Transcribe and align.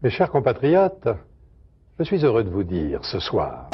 Mes 0.00 0.10
chers 0.10 0.30
compatriotes, 0.30 1.08
je 1.98 2.04
suis 2.04 2.24
heureux 2.24 2.44
de 2.44 2.50
vous 2.50 2.62
dire 2.62 3.04
ce 3.04 3.18
soir 3.18 3.68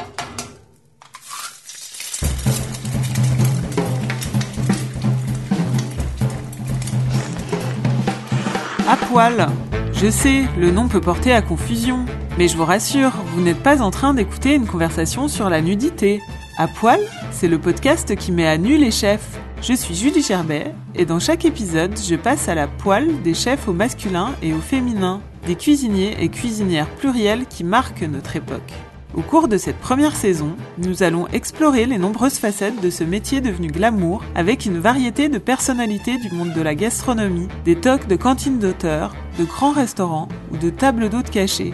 À 8.89 8.97
poil 8.97 9.49
Je 9.93 10.09
sais, 10.09 10.45
le 10.59 10.71
nom 10.71 10.89
peut 10.89 11.03
porter 11.03 11.31
à 11.31 11.43
confusion, 11.43 12.07
mais 12.39 12.49
je 12.49 12.57
vous 12.57 12.65
rassure, 12.65 13.11
vous 13.35 13.43
n'êtes 13.43 13.63
pas 13.63 13.83
en 13.83 13.91
train 13.91 14.15
d'écouter 14.15 14.55
une 14.55 14.67
conversation 14.67 15.29
sur 15.29 15.51
la 15.51 15.61
nudité. 15.61 16.23
À 16.57 16.69
poil, 16.69 17.01
c'est 17.33 17.49
le 17.49 17.59
podcast 17.59 18.17
qui 18.17 18.33
met 18.33 18.49
à 18.49 18.57
nu 18.57 18.79
les 18.79 18.93
chefs. 18.93 19.39
Je 19.67 19.73
suis 19.73 19.95
Julie 19.95 20.21
Gerbet, 20.21 20.75
et 20.95 21.07
dans 21.07 21.19
chaque 21.19 21.47
épisode, 21.47 21.99
je 21.99 22.17
passe 22.17 22.51
à 22.51 22.55
la 22.55 22.69
poêle 22.69 23.23
des 23.23 23.33
chefs 23.33 23.67
au 23.67 23.73
masculin 23.73 24.35
et 24.43 24.53
au 24.53 24.61
féminin, 24.61 25.23
des 25.47 25.55
cuisiniers 25.55 26.15
et 26.21 26.29
cuisinières 26.29 26.91
pluriels 26.97 27.47
qui 27.47 27.65
marquent 27.65 28.03
notre 28.03 28.37
époque. 28.37 28.75
Au 29.15 29.23
cours 29.23 29.49
de 29.49 29.57
cette 29.57 29.79
première 29.79 30.17
saison, 30.17 30.55
nous 30.77 31.03
allons 31.03 31.29
explorer 31.29 31.87
les 31.87 31.97
nombreuses 31.97 32.39
facettes 32.39 32.79
de 32.83 32.91
ce 32.91 33.05
métier 33.05 33.41
devenu 33.41 33.69
glamour 33.69 34.23
avec 34.35 34.67
une 34.67 34.79
variété 34.79 35.31
de 35.31 35.39
personnalités 35.39 36.19
du 36.19 36.31
monde 36.35 36.53
de 36.53 36.61
la 36.61 36.75
gastronomie, 36.75 37.49
des 37.65 37.77
tocs 37.77 38.07
de 38.07 38.17
cantines 38.17 38.59
d'auteurs, 38.59 39.17
de 39.39 39.45
grands 39.45 39.73
restaurants 39.73 40.29
ou 40.53 40.59
de 40.59 40.69
tables 40.69 41.09
d'hôtes 41.09 41.31
cachées. 41.31 41.73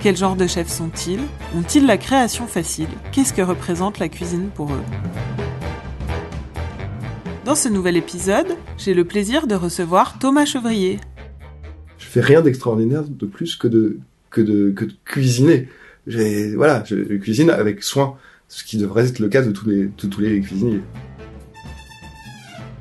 Quel 0.00 0.16
genre 0.16 0.34
de 0.34 0.48
chefs 0.48 0.72
sont-ils? 0.72 1.20
Ont-ils 1.56 1.86
la 1.86 1.98
création 1.98 2.48
facile? 2.48 2.88
Qu'est-ce 3.12 3.32
que 3.32 3.42
représente 3.42 4.00
la 4.00 4.08
cuisine 4.08 4.48
pour 4.52 4.72
eux? 4.72 5.41
Dans 7.44 7.54
ce 7.56 7.68
nouvel 7.68 7.96
épisode, 7.96 8.56
j'ai 8.78 8.94
le 8.94 9.04
plaisir 9.04 9.46
de 9.46 9.54
recevoir 9.54 10.18
Thomas 10.18 10.44
Chevrier. 10.44 11.00
Je 11.98 12.06
fais 12.06 12.20
rien 12.20 12.40
d'extraordinaire 12.40 13.02
de 13.08 13.26
plus 13.26 13.56
que 13.56 13.66
de, 13.66 13.98
que 14.30 14.40
de, 14.40 14.70
que 14.70 14.84
de 14.84 14.92
cuisiner 15.04 15.68
voilà, 16.06 16.82
je, 16.84 16.96
cuisine 17.16 17.50
avec 17.50 17.82
soin, 17.82 18.16
ce 18.48 18.64
qui 18.64 18.76
devrait 18.76 19.08
être 19.08 19.18
le 19.18 19.28
cas 19.28 19.42
de 19.42 19.50
tous 19.50 19.68
les, 19.68 19.84
de 19.86 20.06
tous 20.06 20.20
les 20.20 20.40
cuisiniers. 20.40 20.80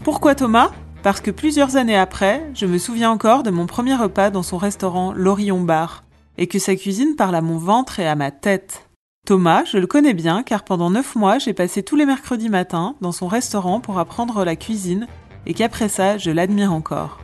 Pourquoi 0.04 0.36
Thomas? 0.36 0.72
Parce 1.04 1.22
que 1.22 1.32
plusieurs 1.32 1.76
années 1.76 1.98
après, 1.98 2.44
je 2.54 2.66
me 2.66 2.78
souviens 2.78 3.10
encore 3.10 3.44
de 3.44 3.52
mon 3.52 3.66
premier 3.66 3.96
repas 3.96 4.30
dans 4.30 4.44
son 4.44 4.58
restaurant 4.58 5.14
L'Orion 5.14 5.62
Bar, 5.62 6.04
et 6.38 6.48
que 6.48 6.60
sa 6.60 6.76
cuisine 6.76 7.16
parle 7.16 7.36
à 7.36 7.42
mon 7.42 7.58
ventre 7.58 8.00
et 8.00 8.08
à 8.08 8.16
ma 8.16 8.32
tête. 8.32 8.88
Thomas, 9.28 9.66
je 9.66 9.78
le 9.78 9.86
connais 9.86 10.16
bien 10.16 10.42
car 10.42 10.64
pendant 10.64 10.90
neuf 10.90 11.16
mois, 11.16 11.38
j'ai 11.38 11.54
passé 11.54 11.84
tous 11.84 11.96
les 11.96 12.08
mercredis 12.08 12.50
matins 12.50 12.96
dans 13.02 13.12
son 13.12 13.28
restaurant 13.28 13.80
pour 13.80 14.00
apprendre 14.00 14.44
la 14.44 14.56
cuisine, 14.56 15.08
et 15.46 15.54
qu'après 15.54 15.90
ça, 15.90 16.18
je 16.18 16.32
l'admire 16.32 16.74
encore. 16.74 17.20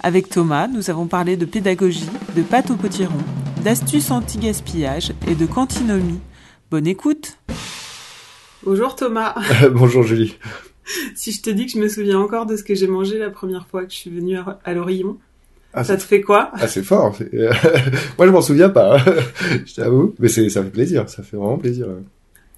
Avec 0.00 0.28
Thomas, 0.28 0.68
nous 0.68 0.90
avons 0.90 1.06
parlé 1.06 1.38
de 1.38 1.46
pédagogie, 1.46 2.10
de 2.36 2.42
pâte 2.42 2.70
au 2.70 2.76
potiron, 2.76 3.18
d'astuces 3.64 4.10
anti-gaspillage 4.10 5.14
et 5.26 5.34
de 5.34 5.46
cantinomie. 5.46 6.20
Bonne 6.70 6.86
écoute 6.86 7.38
Bonjour 8.62 8.94
Thomas 8.94 9.34
Bonjour 9.72 10.02
Julie 10.02 10.36
Si 11.14 11.32
je 11.32 11.40
te 11.40 11.48
dis 11.48 11.64
que 11.64 11.72
je 11.72 11.78
me 11.78 11.88
souviens 11.88 12.20
encore 12.20 12.44
de 12.44 12.56
ce 12.56 12.62
que 12.62 12.74
j'ai 12.74 12.86
mangé 12.86 13.18
la 13.18 13.30
première 13.30 13.66
fois 13.66 13.86
que 13.86 13.92
je 13.92 13.96
suis 13.96 14.10
venue 14.10 14.36
à 14.36 14.74
l'Orillon, 14.74 15.18
ah, 15.72 15.84
ça 15.84 15.96
te 15.96 16.02
fait 16.02 16.20
quoi? 16.20 16.50
Ah 16.54 16.66
c'est 16.66 16.82
fort. 16.82 17.16
Moi 18.18 18.26
je 18.26 18.32
m'en 18.32 18.42
souviens 18.42 18.70
pas, 18.70 18.98
je 19.66 19.74
t'avoue, 19.74 20.14
mais 20.18 20.28
ça 20.28 20.62
fait 20.62 20.70
plaisir, 20.70 21.08
ça 21.08 21.22
fait 21.22 21.36
vraiment 21.36 21.58
plaisir. 21.58 21.86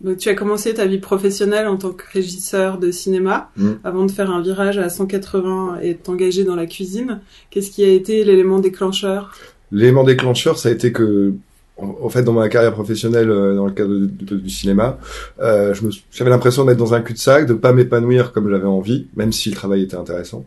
Donc 0.03 0.17
tu 0.17 0.29
as 0.29 0.35
commencé 0.35 0.75
ta 0.75 0.87
vie 0.87 0.99
professionnelle 0.99 1.69
en 1.69 1.77
tant 1.77 1.93
que 1.93 2.05
régisseur 2.13 2.79
de 2.79 2.91
cinéma 2.91 3.51
mm. 3.57 3.71
avant 3.85 4.05
de 4.05 4.11
faire 4.11 4.31
un 4.31 4.43
virage 4.43 4.79
à 4.79 4.89
180 4.89 5.79
et 5.83 5.95
t'engager 5.95 6.45
dans 6.45 6.57
la 6.57 6.67
cuisine. 6.67 7.21
Qu'est-ce 7.51 7.71
qui 7.71 7.85
a 7.85 7.89
été 7.89 8.25
l'élément 8.25 8.59
déclencheur? 8.59 9.33
L'élément 9.71 10.05
déclencheur, 10.05 10.59
ça 10.59 10.69
a 10.69 10.73
été 10.73 10.93
que, 10.93 11.33
en, 11.79 12.09
fait, 12.09 12.23
dans 12.23 12.33
ma 12.33 12.49
carrière 12.49 12.75
professionnelle, 12.75 13.31
euh, 13.31 13.57
dans 13.57 13.65
le 13.65 13.73
cadre 13.73 13.95
du 13.95 14.51
cinéma, 14.51 14.99
euh, 15.41 15.75
j'avais 16.11 16.31
l'impression 16.31 16.65
d'être 16.65 16.77
dans 16.77 16.93
un 16.95 17.01
cul-de-sac, 17.01 17.47
de 17.47 17.55
pas 17.55 17.73
m'épanouir 17.73 18.33
comme 18.33 18.51
j'avais 18.51 18.67
envie, 18.67 19.07
même 19.17 19.33
si 19.33 19.51
le 19.51 19.57
travail 19.57 19.83
était 19.85 19.97
intéressant. 19.97 20.45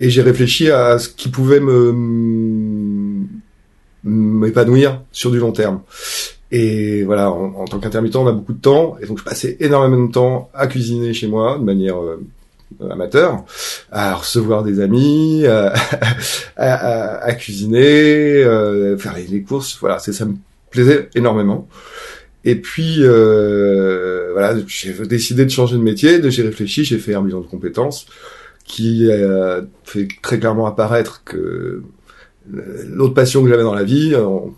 Et 0.00 0.10
j'ai 0.10 0.22
réfléchi 0.22 0.70
à 0.70 0.98
ce 0.98 1.08
qui 1.08 1.28
pouvait 1.28 1.60
me 1.60 1.92
m'épanouir 4.04 5.02
sur 5.12 5.30
du 5.30 5.38
long 5.38 5.52
terme. 5.52 5.80
Et 6.50 7.04
voilà, 7.04 7.30
en, 7.30 7.66
tant 7.66 7.78
qu'intermittent, 7.78 8.16
on 8.16 8.26
a 8.26 8.32
beaucoup 8.32 8.54
de 8.54 8.60
temps, 8.60 8.96
et 9.02 9.06
donc 9.06 9.18
je 9.18 9.24
passais 9.24 9.56
énormément 9.60 10.06
de 10.06 10.12
temps 10.12 10.50
à 10.54 10.66
cuisiner 10.66 11.12
chez 11.12 11.26
moi 11.26 11.58
de 11.58 11.64
manière 11.64 12.00
euh, 12.02 12.26
amateur, 12.88 13.44
à 13.92 14.14
recevoir 14.14 14.62
des 14.62 14.80
amis, 14.80 15.46
à, 15.46 15.74
à, 16.56 17.34
cuisiner, 17.34 18.42
euh, 18.44 18.96
faire 18.96 19.14
les 19.16 19.42
courses. 19.42 19.76
Voilà, 19.78 19.98
ça 19.98 20.24
me 20.24 20.36
plaisait 20.70 21.10
énormément. 21.14 21.68
Et 22.44 22.54
puis 22.54 22.96
euh, 23.00 24.30
voilà, 24.32 24.54
j'ai 24.66 24.94
décidé 25.06 25.44
de 25.44 25.50
changer 25.50 25.76
de 25.76 25.82
métier, 25.82 26.18
j'ai 26.30 26.42
réfléchi, 26.42 26.82
j'ai 26.84 26.98
fait 26.98 27.14
un 27.14 27.20
bilan 27.20 27.40
de 27.40 27.46
compétences 27.46 28.06
qui 28.68 29.10
a 29.10 29.62
fait 29.84 30.06
très 30.22 30.38
clairement 30.38 30.66
apparaître 30.66 31.24
que 31.24 31.82
l'autre 32.50 33.14
passion 33.14 33.42
que 33.42 33.48
j'avais 33.48 33.62
dans 33.62 33.74
la 33.74 33.84
vie, 33.84 34.14
en, 34.14 34.54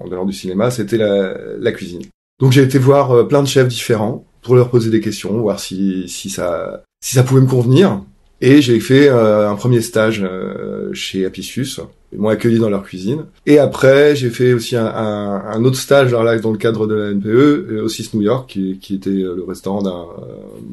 en 0.00 0.08
dehors 0.08 0.26
du 0.26 0.32
cinéma, 0.32 0.70
c'était 0.70 0.96
la, 0.96 1.34
la, 1.58 1.72
cuisine. 1.72 2.02
Donc 2.40 2.52
j'ai 2.52 2.62
été 2.62 2.78
voir 2.78 3.12
euh, 3.12 3.24
plein 3.24 3.42
de 3.42 3.48
chefs 3.48 3.68
différents 3.68 4.24
pour 4.42 4.56
leur 4.56 4.70
poser 4.70 4.90
des 4.90 5.00
questions, 5.00 5.38
voir 5.40 5.60
si, 5.60 6.08
si 6.08 6.30
ça 6.30 6.82
si 7.02 7.14
ça 7.14 7.22
pouvait 7.22 7.40
me 7.40 7.46
convenir. 7.46 8.02
Et 8.40 8.60
j'ai 8.60 8.80
fait 8.80 9.08
euh, 9.08 9.48
un 9.48 9.54
premier 9.54 9.80
stage 9.80 10.22
euh, 10.24 10.92
chez 10.92 11.24
Apicius. 11.24 11.80
Ils 12.12 12.18
m'ont 12.18 12.28
accueilli 12.28 12.58
dans 12.58 12.68
leur 12.68 12.82
cuisine. 12.82 13.26
Et 13.46 13.58
après, 13.58 14.16
j'ai 14.16 14.30
fait 14.30 14.52
aussi 14.52 14.76
un, 14.76 14.86
un, 14.86 15.64
autre 15.64 15.78
stage 15.78 16.10
dans, 16.10 16.24
là, 16.24 16.38
dans 16.38 16.50
le 16.50 16.58
cadre 16.58 16.86
de 16.88 16.94
la 16.94 17.12
NPE, 17.12 17.80
aussi 17.82 18.08
New 18.14 18.22
York, 18.22 18.50
qui, 18.50 18.78
qui 18.78 18.96
était 18.96 19.10
le 19.10 19.44
restaurant 19.48 19.82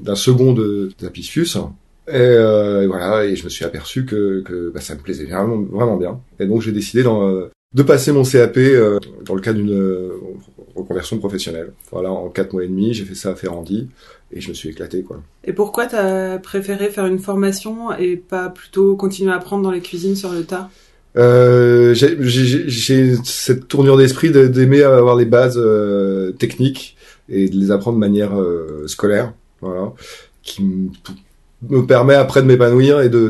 d'un 0.03 0.15
second 0.15 0.55
d'Apicius. 0.99 1.57
Et, 2.09 2.15
euh, 2.15 2.83
et, 2.83 2.87
voilà, 2.87 3.25
et 3.25 3.35
je 3.35 3.43
me 3.43 3.49
suis 3.49 3.65
aperçu 3.65 4.05
que, 4.05 4.41
que 4.41 4.71
bah, 4.73 4.81
ça 4.81 4.95
me 4.95 4.99
plaisait 4.99 5.25
vraiment, 5.25 5.61
vraiment 5.61 5.97
bien. 5.97 6.19
Et 6.39 6.45
donc 6.45 6.61
j'ai 6.61 6.71
décidé 6.71 7.03
dans, 7.03 7.49
de 7.75 7.83
passer 7.83 8.11
mon 8.11 8.23
CAP 8.23 8.57
euh, 8.57 8.99
dans 9.25 9.35
le 9.35 9.41
cadre 9.41 9.59
d'une 9.59 9.71
euh, 9.71 10.13
reconversion 10.75 11.19
professionnelle. 11.19 11.73
Voilà, 11.91 12.11
en 12.11 12.29
quatre 12.29 12.53
mois 12.53 12.63
et 12.63 12.67
demi, 12.67 12.93
j'ai 12.93 13.05
fait 13.05 13.15
ça 13.15 13.29
à 13.29 13.35
Ferrandi 13.35 13.87
et 14.31 14.41
je 14.41 14.49
me 14.49 14.53
suis 14.53 14.69
éclaté 14.69 15.03
quoi. 15.03 15.21
Et 15.43 15.53
pourquoi 15.53 15.85
t'as 15.85 16.39
préféré 16.39 16.89
faire 16.89 17.05
une 17.05 17.19
formation 17.19 17.93
et 17.93 18.15
pas 18.15 18.49
plutôt 18.49 18.95
continuer 18.95 19.31
à 19.31 19.35
apprendre 19.35 19.63
dans 19.63 19.71
les 19.71 19.81
cuisines 19.81 20.15
sur 20.15 20.31
le 20.31 20.43
tas? 20.43 20.69
Euh, 21.17 21.93
j'ai 21.93 23.15
cette 23.23 23.67
tournure 23.67 23.97
d'esprit 23.97 24.31
d'aimer 24.31 24.83
avoir 24.83 25.15
les 25.15 25.25
bases 25.25 25.57
euh, 25.57 26.31
techniques 26.31 26.97
et 27.27 27.49
de 27.49 27.55
les 27.55 27.71
apprendre 27.71 27.97
de 27.97 27.99
manière 27.99 28.31
scolaire, 28.87 29.33
voilà, 29.61 29.93
qui 30.41 30.63
me 31.67 31.85
permet 31.85 32.13
après 32.13 32.41
de 32.41 32.47
m'épanouir 32.47 33.01
et 33.01 33.09
de 33.09 33.27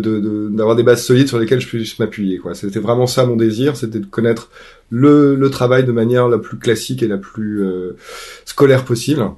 d'avoir 0.49 0.75
des 0.75 0.83
bases 0.83 1.03
solides 1.03 1.27
sur 1.27 1.39
lesquelles 1.39 1.61
je 1.61 1.67
puisse 1.67 1.97
m'appuyer 1.97 2.37
quoi 2.37 2.53
c'était 2.53 2.79
vraiment 2.79 3.07
ça 3.07 3.25
mon 3.25 3.35
désir 3.35 3.75
c'était 3.75 3.97
de 3.97 4.05
connaître 4.05 4.51
le, 4.91 5.33
le 5.35 5.49
travail 5.49 5.83
de 5.83 5.91
manière 5.91 6.27
la 6.27 6.37
plus 6.37 6.59
classique 6.59 7.01
et 7.01 7.07
la 7.07 7.17
plus 7.17 7.63
euh, 7.63 7.97
scolaire 8.45 8.85
possible 8.85 9.31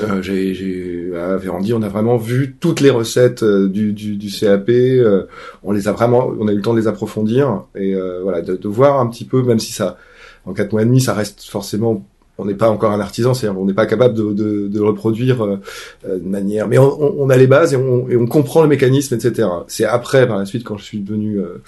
euh, 0.00 0.22
j'ai, 0.22 0.54
j'ai 0.54 1.16
à 1.16 1.36
Vérandi, 1.36 1.74
on 1.74 1.82
a 1.82 1.88
vraiment 1.88 2.16
vu 2.16 2.56
toutes 2.60 2.80
les 2.80 2.90
recettes 2.90 3.42
euh, 3.42 3.68
du, 3.68 3.92
du, 3.92 4.16
du, 4.16 4.28
CAP. 4.28 4.68
Euh, 4.68 5.26
on 5.62 5.72
les 5.72 5.88
a 5.88 5.92
vraiment, 5.92 6.32
on 6.38 6.46
a 6.46 6.52
eu 6.52 6.56
le 6.56 6.62
temps 6.62 6.74
de 6.74 6.78
les 6.78 6.86
approfondir 6.86 7.64
et 7.74 7.94
euh, 7.94 8.20
voilà, 8.22 8.40
de, 8.40 8.56
de, 8.56 8.68
voir 8.68 9.00
un 9.00 9.08
petit 9.08 9.24
peu, 9.24 9.42
même 9.42 9.58
si 9.58 9.72
ça, 9.72 9.98
en 10.46 10.52
quatre 10.52 10.72
mois 10.72 10.82
et 10.82 10.84
demi, 10.84 11.00
ça 11.00 11.14
reste 11.14 11.42
forcément 11.42 12.06
on 12.40 12.44
n'est 12.46 12.54
pas 12.54 12.70
encore 12.70 12.92
un 12.92 13.00
artisan, 13.00 13.34
c'est-à-dire 13.34 13.60
on 13.60 13.66
n'est 13.66 13.74
pas 13.74 13.86
capable 13.86 14.14
de, 14.14 14.32
de, 14.32 14.68
de 14.68 14.80
reproduire 14.80 15.44
euh, 15.44 15.60
euh, 16.08 16.18
de 16.18 16.28
manière, 16.28 16.68
mais 16.68 16.78
on, 16.78 17.20
on, 17.20 17.28
a 17.30 17.36
les 17.36 17.46
bases 17.46 17.74
et 17.74 17.76
on, 17.76 18.08
et 18.08 18.16
on 18.16 18.26
comprend 18.26 18.62
le 18.62 18.68
mécanisme, 18.68 19.14
etc. 19.14 19.48
C'est 19.68 19.84
après, 19.84 20.26
par 20.26 20.38
la 20.38 20.46
suite, 20.46 20.64
quand 20.64 20.78
je 20.78 20.84
suis 20.84 20.98
devenu 21.00 21.38
euh, 21.38 21.62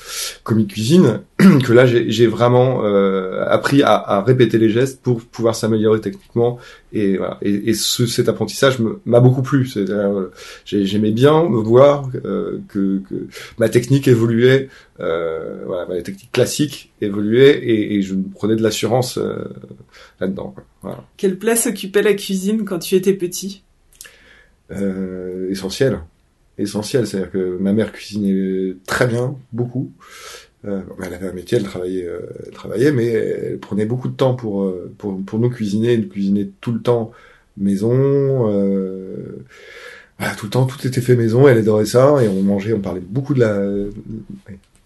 commis 0.45 0.67
cuisine, 0.67 1.21
que 1.65 1.73
là 1.73 1.87
j'ai 1.87 2.27
vraiment 2.27 2.85
euh, 2.85 3.45
appris 3.49 3.83
à, 3.83 3.95
à, 3.95 4.23
répéter 4.23 4.59
les 4.59 4.71
gestes 4.71 5.03
pour 5.03 5.21
pouvoir 5.23 5.55
s'améliorer 5.55 6.01
techniquement. 6.01 6.59
Et 6.93 7.17
voilà. 7.17 7.39
et, 7.43 7.71
et 7.71 7.75
ce, 7.75 8.07
cet 8.07 8.29
apprentissage 8.29 8.79
m'a 9.07 9.21
beaucoup 9.21 9.43
plu. 9.43 9.69
Euh, 9.77 10.29
j'aimais 10.65 11.11
bien 11.11 11.49
me 11.49 11.59
voir 11.59 12.11
euh, 12.25 12.59
que, 12.69 13.01
que, 13.09 13.27
ma 13.59 13.69
technique 13.69 14.09
évoluait 14.09 14.69
euh, 15.01 15.63
voilà 15.67 15.87
ma 15.87 16.01
technique 16.03 16.31
classique 16.33 16.93
évoluait 17.01 17.59
et, 17.59 17.95
et 17.95 18.03
je 18.03 18.15
prenais 18.35 18.57
de 18.57 18.63
l'assurance 18.63 19.19
euh, 19.19 19.45
là-dedans 20.21 20.55
voilà. 20.83 21.05
quelle 21.17 21.39
place 21.39 21.67
occupait 21.67 22.03
la 22.03 22.15
cuisine 22.15 22.65
quand 22.65 22.79
tu 22.79 22.95
étais 22.95 23.15
petit? 23.15 23.63
Essentiel. 25.51 26.01
Essentiel. 26.57 27.07
C'est-à-dire 27.07 27.31
que 27.31 27.59
ma 27.61 27.75
mère 27.75 27.93
cuisinait 27.93 28.75
très 28.87 29.07
bien 29.07 29.37
beaucoup 29.53 29.93
euh, 30.65 30.83
elle 31.05 31.15
avait 31.15 31.29
un 31.29 31.33
métier, 31.33 31.59
elle 31.59 31.65
travaillait, 31.65 32.07
euh, 32.07 32.21
elle 32.47 32.53
travaillait, 32.53 32.93
mais 32.93 33.07
elle 33.07 33.59
prenait 33.59 33.87
beaucoup 33.87 34.09
de 34.09 34.15
temps 34.15 34.35
pour 34.35 34.63
euh, 34.63 34.93
pour, 34.99 35.21
pour 35.25 35.39
nous 35.39 35.51
cuisiner, 35.51 35.97
nous 35.97 36.09
cuisiner 36.09 36.51
tout 36.61 36.73
le 36.73 36.81
temps 36.81 37.11
maison. 37.57 37.93
Euh, 38.51 39.45
voilà, 40.19 40.35
tout 40.37 40.47
le 40.47 40.51
temps, 40.51 40.67
tout 40.67 40.87
était 40.87 41.01
fait 41.01 41.17
maison. 41.17 41.49
Elle 41.49 41.59
adorait 41.59 41.87
ça 41.87 42.23
et 42.23 42.29
on 42.29 42.43
mangeait, 42.43 42.73
on 42.75 42.81
parlait 42.81 43.01
beaucoup 43.01 43.35
de 43.35 43.41
la, 43.41 43.61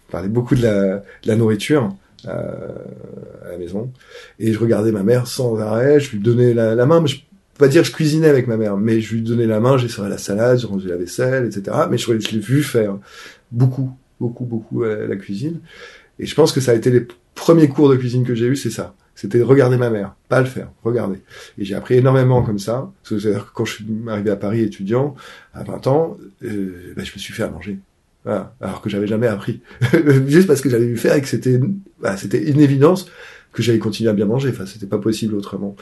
parlait 0.09 0.29
beaucoup 0.29 0.55
de 0.55 0.63
la, 0.63 0.97
de 0.97 1.27
la 1.27 1.35
nourriture. 1.35 1.93
à 2.25 3.51
la 3.51 3.57
maison 3.57 3.91
et 4.39 4.51
je 4.51 4.59
regardais 4.59 4.91
ma 4.91 5.03
mère 5.03 5.27
sans 5.27 5.59
arrêt 5.59 5.99
je 5.99 6.11
lui 6.11 6.19
donnais 6.19 6.53
la, 6.53 6.75
la 6.75 6.85
main 6.85 6.99
mais 6.99 7.07
je 7.07 7.21
pas 7.57 7.67
dire 7.67 7.83
que 7.83 7.87
je 7.87 7.93
cuisinais 7.93 8.27
avec 8.27 8.47
ma 8.47 8.57
mère 8.57 8.75
mais 8.75 8.99
je 8.99 9.13
lui 9.13 9.21
donnais 9.21 9.45
la 9.45 9.59
main 9.59 9.77
serré 9.87 10.09
la 10.09 10.17
salade 10.17 10.57
j'ai 10.59 10.67
rangé 10.67 10.89
la 10.89 10.97
vaisselle 10.97 11.45
etc 11.45 11.77
mais 11.89 11.97
je, 11.97 12.05
je 12.19 12.31
l'ai 12.31 12.39
vu 12.39 12.63
faire 12.63 12.97
beaucoup 13.51 13.91
beaucoup, 14.19 14.45
beaucoup 14.45 14.83
à 14.83 14.95
la 14.95 15.15
cuisine. 15.15 15.59
Et 16.19 16.25
je 16.25 16.35
pense 16.35 16.51
que 16.51 16.61
ça 16.61 16.71
a 16.71 16.75
été 16.75 16.89
les 16.89 17.05
premiers 17.35 17.69
cours 17.69 17.89
de 17.89 17.95
cuisine 17.95 18.23
que 18.23 18.35
j'ai 18.35 18.47
eu, 18.47 18.55
c'est 18.55 18.71
ça. 18.71 18.95
C'était 19.15 19.41
regarder 19.41 19.77
ma 19.77 19.89
mère, 19.89 20.15
pas 20.29 20.41
le 20.41 20.45
faire, 20.45 20.69
regarder. 20.83 21.19
Et 21.57 21.65
j'ai 21.65 21.73
appris 21.73 21.95
énormément 21.95 22.43
comme 22.43 22.59
ça. 22.59 22.91
C'est-à-dire 23.03 23.47
que 23.47 23.51
quand 23.53 23.65
je 23.65 23.73
suis 23.73 23.85
arrivé 24.07 24.29
à 24.29 24.35
Paris 24.35 24.61
étudiant, 24.61 25.15
à 25.55 25.63
20 25.63 25.87
ans, 25.87 26.17
euh, 26.43 26.93
bah, 26.95 27.03
je 27.03 27.11
me 27.13 27.17
suis 27.17 27.33
fait 27.33 27.43
à 27.43 27.49
manger. 27.49 27.79
Voilà. 28.23 28.53
Alors 28.61 28.81
que 28.81 28.89
j'avais 28.89 29.07
jamais 29.07 29.25
appris. 29.25 29.61
Juste 30.27 30.47
parce 30.47 30.61
que 30.61 30.69
j'avais 30.69 30.85
vu 30.85 30.97
faire 30.97 31.15
et 31.15 31.21
que 31.21 31.27
c'était, 31.27 31.59
c'était 32.17 32.43
une 32.43 32.59
évidence 32.59 33.09
que 33.53 33.63
j'allais 33.63 33.79
continuer 33.79 34.09
à 34.11 34.13
bien 34.13 34.25
manger. 34.25 34.49
Enfin, 34.49 34.67
c'était 34.67 34.85
pas 34.85 34.99
possible 34.99 35.33
autrement. 35.33 35.75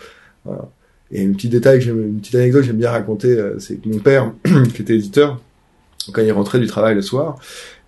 Voilà. 0.45 0.69
Et 1.11 1.21
une 1.21 1.35
petite 1.35 1.51
détail, 1.51 1.85
une 1.85 2.19
petite 2.19 2.35
anecdote 2.35 2.61
que 2.61 2.67
j'aime 2.67 2.77
bien 2.77 2.91
raconter, 2.91 3.37
euh, 3.37 3.59
c'est 3.59 3.75
que 3.75 3.89
mon 3.89 3.99
père, 3.99 4.31
qui 4.73 4.81
était 4.81 4.95
éditeur, 4.95 5.41
quand 6.11 6.21
il 6.21 6.31
rentrait 6.31 6.59
du 6.59 6.67
travail 6.67 6.95
le 6.95 7.01
soir, 7.01 7.37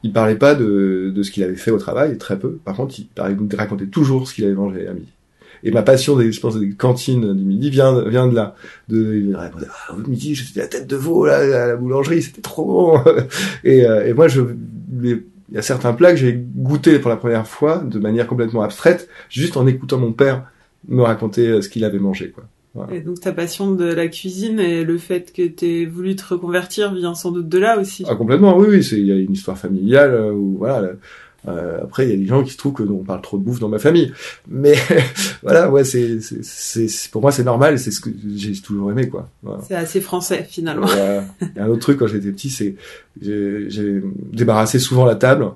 il 0.03 0.13
parlait 0.13 0.35
pas 0.35 0.55
de, 0.55 1.11
de 1.15 1.23
ce 1.23 1.31
qu'il 1.31 1.43
avait 1.43 1.55
fait 1.55 1.71
au 1.71 1.79
travail, 1.79 2.17
très 2.17 2.37
peu. 2.37 2.59
Par 2.63 2.75
contre, 2.75 2.95
il 2.99 3.07
racontait 3.55 3.87
toujours 3.87 4.27
ce 4.27 4.33
qu'il 4.33 4.45
avait 4.45 4.53
mangé 4.53 4.87
à 4.87 4.93
midi. 4.93 5.07
Et 5.63 5.71
ma 5.71 5.81
passion 5.81 6.15
des, 6.15 6.31
je 6.31 6.39
pense, 6.39 6.57
des 6.59 6.71
cantines 6.71 7.33
du 7.33 7.43
midi 7.43 7.69
vient, 7.69 8.07
vient 8.07 8.27
de 8.27 8.35
là. 8.35 8.55
De, 8.89 9.15
il 9.15 9.35
répondait, 9.35 9.65
ah, 9.69 9.95
au 9.95 10.07
midi, 10.07 10.35
j'étais 10.35 10.59
la 10.59 10.67
tête 10.67 10.87
de 10.87 10.95
veau, 10.95 11.25
là, 11.25 11.37
à 11.37 11.67
la 11.67 11.75
boulangerie, 11.75 12.21
c'était 12.21 12.41
trop 12.41 12.65
bon. 12.65 13.01
et, 13.63 13.85
euh, 13.85 14.07
et 14.07 14.13
moi, 14.13 14.27
je, 14.27 14.41
il 15.01 15.23
y 15.51 15.57
a 15.57 15.61
certains 15.61 15.93
plats 15.93 16.11
que 16.11 16.17
j'ai 16.17 16.33
goûté 16.33 16.99
pour 16.99 17.09
la 17.09 17.17
première 17.17 17.47
fois 17.47 17.79
de 17.79 17.99
manière 17.99 18.27
complètement 18.27 18.61
abstraite, 18.61 19.09
juste 19.29 19.57
en 19.57 19.65
écoutant 19.65 19.97
mon 19.97 20.11
père 20.11 20.43
me 20.87 21.01
raconter 21.01 21.47
euh, 21.47 21.61
ce 21.61 21.69
qu'il 21.69 21.83
avait 21.83 21.99
mangé, 21.99 22.31
quoi. 22.31 22.43
Et 22.91 23.01
donc 23.01 23.19
ta 23.19 23.31
passion 23.31 23.71
de 23.71 23.85
la 23.85 24.07
cuisine 24.07 24.59
et 24.59 24.83
le 24.83 24.97
fait 24.97 25.33
que 25.33 25.47
tu 25.47 25.65
aies 25.65 25.85
voulu 25.85 26.15
te 26.15 26.23
reconvertir 26.25 26.93
vient 26.93 27.15
sans 27.15 27.31
doute 27.31 27.49
de 27.49 27.57
là 27.57 27.79
aussi. 27.79 28.05
Ah 28.07 28.15
complètement, 28.15 28.57
oui, 28.57 28.67
oui, 28.69 28.83
c'est 28.83 28.99
il 28.99 29.07
y 29.07 29.11
a 29.11 29.15
une 29.15 29.33
histoire 29.33 29.57
familiale 29.57 30.13
euh, 30.13 30.31
où 30.31 30.57
voilà. 30.59 30.89
Euh, 31.47 31.79
après, 31.83 32.05
il 32.05 32.09
y 32.09 32.13
a 32.13 32.17
des 32.17 32.25
gens 32.25 32.43
qui 32.43 32.51
se 32.51 32.57
trouvent 32.57 32.73
que 32.73 32.83
on 32.83 33.03
parle 33.03 33.21
trop 33.21 33.37
de 33.37 33.43
bouffe 33.43 33.59
dans 33.59 33.69
ma 33.69 33.79
famille, 33.79 34.11
mais 34.47 34.75
voilà, 35.43 35.69
ouais, 35.71 35.83
c'est 35.83 36.19
c'est 36.21 37.11
pour 37.11 37.21
moi 37.21 37.31
c'est 37.31 37.43
normal, 37.43 37.79
c'est 37.79 37.91
ce 37.91 38.01
que 38.01 38.09
j'ai 38.35 38.53
toujours 38.61 38.91
aimé 38.91 39.07
quoi. 39.07 39.29
Voilà. 39.43 39.61
C'est 39.65 39.75
assez 39.75 40.01
français 40.01 40.45
finalement. 40.49 40.87
A 40.87 41.63
un 41.63 41.67
autre 41.67 41.81
truc 41.81 41.99
quand 41.99 42.07
j'étais 42.07 42.31
petit, 42.31 42.49
c'est 42.49 42.75
j'ai 43.21 44.01
débarrassé 44.33 44.79
souvent 44.79 45.05
la 45.05 45.15
table. 45.15 45.47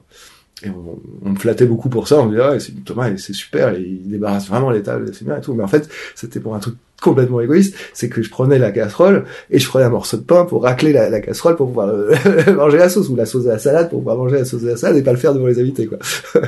Et 0.63 0.69
on, 0.69 1.29
me 1.29 1.35
flattait 1.35 1.65
beaucoup 1.65 1.89
pour 1.89 2.07
ça, 2.07 2.19
on 2.19 2.25
me 2.25 2.31
disait, 2.31 2.47
ouais, 2.47 2.81
Thomas, 2.85 3.09
c'est 3.17 3.33
super, 3.33 3.77
il 3.77 4.09
débarrasse 4.09 4.47
vraiment 4.47 4.69
les 4.69 4.83
tables, 4.83 5.11
c'est 5.13 5.25
bien 5.25 5.37
et 5.37 5.41
tout. 5.41 5.53
Mais 5.53 5.63
en 5.63 5.67
fait, 5.67 5.89
c'était 6.15 6.39
pour 6.39 6.55
un 6.55 6.59
truc 6.59 6.75
complètement 7.01 7.41
égoïste, 7.41 7.75
c'est 7.93 8.07
que 8.09 8.21
je 8.21 8.29
prenais 8.29 8.59
la 8.59 8.71
casserole 8.71 9.25
et 9.49 9.59
je 9.59 9.67
prenais 9.67 9.85
un 9.85 9.89
morceau 9.89 10.17
de 10.17 10.21
pain 10.21 10.45
pour 10.45 10.63
racler 10.63 10.93
la, 10.93 11.19
casserole 11.19 11.55
pour 11.57 11.67
pouvoir 11.67 11.91
manger 12.55 12.77
la 12.77 12.89
sauce 12.89 13.09
ou 13.09 13.15
la 13.15 13.25
sauce 13.25 13.43
de 13.43 13.49
la 13.49 13.59
salade 13.59 13.89
pour 13.89 13.99
pouvoir 13.99 14.17
manger 14.17 14.37
la 14.37 14.45
sauce 14.45 14.61
de 14.61 14.69
la 14.69 14.77
salade 14.77 14.97
et 14.97 15.03
pas 15.03 15.11
le 15.11 15.17
faire 15.17 15.33
devant 15.33 15.47
les 15.47 15.59
invités 15.59 15.87
quoi. 15.87 15.97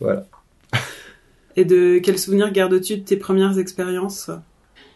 voilà. 0.00 0.26
Et 1.54 1.64
de 1.64 1.98
quels 1.98 2.18
souvenirs 2.18 2.52
gardes-tu 2.52 2.98
de 2.98 3.02
tes 3.02 3.16
premières 3.16 3.58
expériences? 3.58 4.30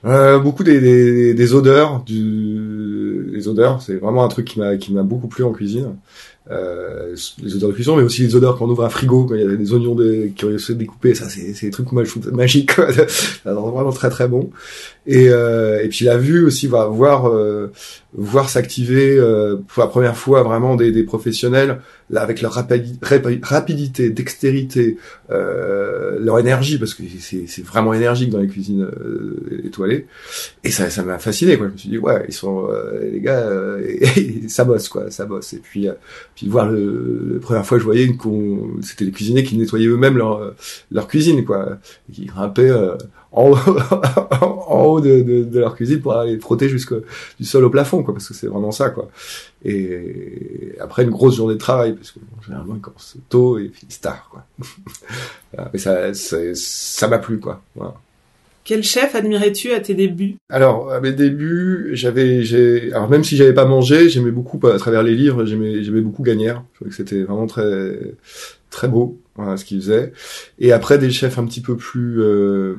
Euh, 0.04 0.38
beaucoup 0.38 0.64
des, 0.64 0.80
des, 0.80 1.34
des 1.34 1.54
odeurs, 1.54 2.02
du, 2.02 3.30
les 3.32 3.48
odeurs, 3.48 3.82
c'est 3.82 3.96
vraiment 3.96 4.24
un 4.24 4.28
truc 4.28 4.46
qui 4.46 4.58
m'a 4.58 4.76
qui 4.76 4.92
m'a 4.92 5.02
beaucoup 5.02 5.28
plu 5.28 5.44
en 5.44 5.52
cuisine 5.52 5.96
euh, 6.50 7.14
les 7.42 7.54
odeurs 7.54 7.70
de 7.70 7.74
cuisson, 7.74 7.96
mais 7.96 8.02
aussi 8.02 8.22
les 8.22 8.34
odeurs 8.34 8.58
quand 8.58 8.66
on 8.66 8.70
ouvre 8.70 8.84
un 8.84 8.88
frigo, 8.88 9.24
quand 9.24 9.34
il 9.34 9.40
y 9.40 9.44
a 9.44 9.56
des 9.56 9.72
oignons 9.72 9.96
qui 10.34 10.44
ont 10.44 10.50
été 10.50 10.74
découpés, 10.74 11.14
ça 11.14 11.28
c'est 11.28 11.60
des 11.60 11.70
trucs 11.70 11.92
magiques, 11.92 12.72
vraiment 13.44 13.92
très 13.92 14.10
très 14.10 14.28
bon. 14.28 14.50
Et, 15.06 15.28
euh, 15.30 15.82
et 15.82 15.88
puis 15.88 16.04
la 16.04 16.18
vue 16.18 16.44
aussi 16.44 16.66
va 16.66 16.86
voir 16.86 17.28
euh, 17.28 17.72
voir 18.12 18.50
s'activer 18.50 19.16
euh, 19.16 19.56
pour 19.68 19.82
la 19.82 19.88
première 19.88 20.16
fois 20.16 20.42
vraiment 20.42 20.74
des, 20.74 20.90
des 20.90 21.04
professionnels 21.04 21.80
là 22.10 22.22
avec 22.22 22.42
leur 22.42 22.52
rapidité, 22.52 24.10
dextérité, 24.10 24.98
euh, 25.30 26.18
leur 26.18 26.40
énergie 26.40 26.76
parce 26.76 26.94
que 26.94 27.04
c'est 27.20 27.64
vraiment 27.64 27.94
énergique 27.94 28.30
dans 28.30 28.40
les 28.40 28.48
cuisines 28.48 28.82
euh, 28.82 29.62
étoilées. 29.64 30.06
Et 30.64 30.72
ça 30.72 30.90
ça 30.90 31.04
m'a 31.04 31.18
fasciné 31.18 31.56
quoi. 31.56 31.68
Je 31.68 31.72
me 31.72 31.78
suis 31.78 31.88
dit 31.88 31.98
ouais 31.98 32.24
ils 32.28 32.34
sont 32.34 32.68
les 33.00 33.20
gars 33.20 33.48
ça 34.48 34.64
bosse 34.64 34.88
quoi, 34.88 35.10
ça 35.10 35.24
bosse. 35.24 35.52
Et 35.52 35.58
puis 35.58 35.88
puis 36.34 36.48
voir 36.48 36.68
le, 36.68 37.34
la 37.34 37.40
première 37.40 37.64
fois 37.64 37.78
je 37.78 37.84
voyais 37.84 38.10
c'était 38.82 39.04
les 39.04 39.12
cuisiniers 39.12 39.44
qui 39.44 39.56
nettoyaient 39.56 39.86
eux-mêmes 39.86 40.18
leur 40.18 40.54
leur 40.90 41.06
cuisine 41.06 41.44
quoi, 41.44 41.78
qui 42.12 42.24
grimpaient 42.26 42.72
en 43.30 43.52
en 43.52 44.84
haut 44.84 44.99
de, 45.00 45.22
de, 45.22 45.44
de, 45.44 45.58
leur 45.58 45.74
cuisine 45.74 46.00
pour 46.00 46.14
aller 46.14 46.38
frotter 46.38 46.68
jusque 46.68 46.94
du 47.38 47.44
sol 47.44 47.64
au 47.64 47.70
plafond, 47.70 48.02
quoi, 48.02 48.14
parce 48.14 48.28
que 48.28 48.34
c'est 48.34 48.46
vraiment 48.46 48.72
ça, 48.72 48.90
quoi. 48.90 49.08
Et 49.64 50.72
après 50.80 51.02
une 51.02 51.10
grosse 51.10 51.36
journée 51.36 51.54
de 51.54 51.58
travail, 51.58 51.94
parce 51.94 52.12
que 52.12 52.20
généralement 52.44 52.74
ils 52.76 52.80
commencent 52.80 53.16
tôt 53.28 53.58
et 53.58 53.68
finissent 53.68 54.00
tard, 54.00 54.28
quoi. 54.30 54.46
Mais 55.72 55.78
ça, 55.78 56.12
ça 56.14 57.08
m'a 57.08 57.18
plu, 57.18 57.38
quoi. 57.40 57.62
Voilà. 57.74 57.94
Quel 58.62 58.82
chef 58.82 59.14
admirais-tu 59.14 59.72
à 59.72 59.80
tes 59.80 59.94
débuts? 59.94 60.36
Alors 60.48 60.92
à 60.92 61.00
mes 61.00 61.12
débuts, 61.12 61.90
j'avais, 61.94 62.42
j'ai, 62.42 62.92
alors 62.92 63.08
même 63.08 63.24
si 63.24 63.36
j'avais 63.36 63.54
pas 63.54 63.64
mangé, 63.64 64.08
j'aimais 64.08 64.30
beaucoup 64.30 64.64
à 64.66 64.78
travers 64.78 65.02
les 65.02 65.14
livres, 65.14 65.44
j'aimais, 65.46 65.82
j'aimais 65.82 66.02
beaucoup 66.02 66.22
Gagnère. 66.22 66.62
Je 66.72 66.76
trouvais 66.76 66.90
que 66.90 66.96
c'était 66.96 67.22
vraiment 67.22 67.46
très, 67.46 67.98
très 68.68 68.86
beau, 68.86 69.18
voilà 69.34 69.56
ce 69.56 69.64
qu'il 69.64 69.80
faisait. 69.80 70.12
Et 70.58 70.72
après 70.72 70.98
des 70.98 71.10
chefs 71.10 71.38
un 71.38 71.46
petit 71.46 71.62
peu 71.62 71.76
plus, 71.76 72.20
euh, 72.22 72.76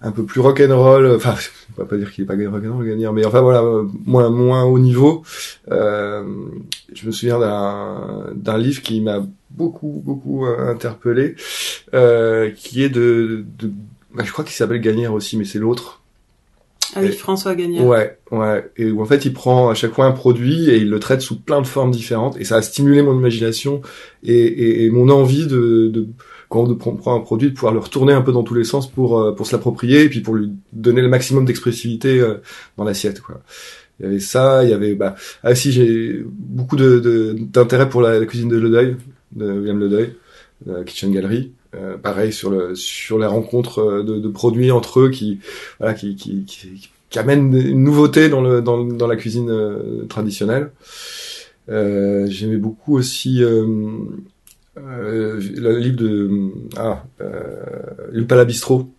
un 0.00 0.12
peu 0.12 0.24
plus 0.24 0.40
rock'n'roll. 0.40 1.14
Enfin, 1.16 1.34
on 1.76 1.82
va 1.82 1.88
pas 1.88 1.96
dire 1.96 2.12
qu'il 2.12 2.24
est 2.24 2.26
pas 2.26 2.34
rock'n'roll 2.34 2.86
Gagnère, 2.86 3.12
mais 3.12 3.24
enfin 3.24 3.40
voilà, 3.40 3.62
moins 4.06 4.30
moins 4.30 4.64
haut 4.64 4.78
niveau. 4.78 5.22
Euh, 5.70 6.24
je 6.92 7.06
me 7.06 7.12
souviens 7.12 7.38
d'un 7.38 8.32
d'un 8.34 8.58
livre 8.58 8.82
qui 8.82 9.00
m'a 9.00 9.24
beaucoup 9.50 10.02
beaucoup 10.04 10.44
interpellé, 10.46 11.34
euh, 11.94 12.50
qui 12.50 12.82
est 12.82 12.88
de, 12.90 13.44
de 13.58 13.70
bah, 14.14 14.22
je 14.24 14.32
crois 14.32 14.44
qu'il 14.44 14.54
s'appelle 14.54 14.80
Gagnère 14.80 15.12
aussi, 15.12 15.36
mais 15.36 15.44
c'est 15.44 15.58
l'autre. 15.58 16.00
Ah 16.94 17.00
oui, 17.02 17.12
François 17.12 17.54
Gagnère. 17.54 17.84
Ouais, 17.84 18.18
ouais. 18.30 18.70
Et 18.76 18.90
où 18.90 19.02
en 19.02 19.04
fait, 19.04 19.24
il 19.26 19.32
prend 19.32 19.68
à 19.68 19.74
chaque 19.74 19.92
fois 19.92 20.06
un 20.06 20.12
produit 20.12 20.70
et 20.70 20.78
il 20.78 20.88
le 20.88 20.98
traite 20.98 21.20
sous 21.20 21.38
plein 21.38 21.60
de 21.60 21.66
formes 21.66 21.90
différentes. 21.90 22.36
Et 22.40 22.44
ça 22.44 22.56
a 22.56 22.62
stimulé 22.62 23.02
mon 23.02 23.16
imagination 23.16 23.82
et, 24.22 24.84
et, 24.84 24.90
mon 24.90 25.10
envie 25.10 25.46
de, 25.46 25.88
de 25.88 26.08
quand 26.48 26.68
on 26.86 26.96
prend 26.96 27.14
un 27.14 27.20
produit, 27.20 27.50
de 27.50 27.54
pouvoir 27.54 27.72
le 27.72 27.80
retourner 27.80 28.12
un 28.12 28.22
peu 28.22 28.32
dans 28.32 28.42
tous 28.42 28.54
les 28.54 28.64
sens 28.64 28.90
pour 28.90 29.18
euh, 29.18 29.34
pour 29.34 29.46
se 29.46 29.52
l'approprier 29.52 30.04
et 30.04 30.08
puis 30.08 30.20
pour 30.20 30.34
lui 30.34 30.50
donner 30.72 31.02
le 31.02 31.08
maximum 31.08 31.44
d'expressivité 31.44 32.20
euh, 32.20 32.36
dans 32.76 32.84
l'assiette. 32.84 33.20
Quoi. 33.20 33.40
Il 34.00 34.06
y 34.06 34.08
avait 34.08 34.20
ça, 34.20 34.64
il 34.64 34.70
y 34.70 34.72
avait 34.72 34.94
bah 34.94 35.16
ah 35.42 35.54
si 35.54 35.72
j'ai 35.72 36.22
beaucoup 36.26 36.76
d'intérêt 36.76 37.88
pour 37.88 38.00
la, 38.00 38.24
cuisine 38.26 38.48
de 38.48 38.56
Ledeuil, 38.56 38.96
de 39.32 39.50
William 39.50 39.78
Ledeuil, 39.78 40.14
la 40.66 40.84
Kitchen 40.84 41.12
Gallery. 41.12 41.52
Euh, 41.74 41.98
pareil 41.98 42.32
sur 42.32 42.50
le 42.50 42.74
sur 42.74 43.18
les 43.18 43.26
rencontres 43.26 43.80
euh, 43.80 44.02
de, 44.02 44.18
de 44.18 44.28
produits 44.28 44.70
entre 44.70 45.00
eux 45.00 45.10
qui 45.10 45.38
voilà 45.78 45.92
qui 45.92 46.16
qui, 46.16 46.44
qui, 46.46 46.88
qui 47.10 47.18
amènent 47.18 47.54
une 47.54 47.84
nouveauté 47.84 48.30
dans 48.30 48.40
le 48.40 48.62
dans, 48.62 48.84
dans 48.84 49.06
la 49.06 49.16
cuisine 49.16 49.52
traditionnelle. 50.08 50.70
Euh, 51.68 52.26
J'aimais 52.30 52.56
beaucoup 52.56 52.96
aussi 52.96 53.42
le 54.78 55.78
livre 55.78 55.96
de 55.96 56.30
ah 56.76 57.04
le 57.18 58.26
Palabistro 58.26 58.94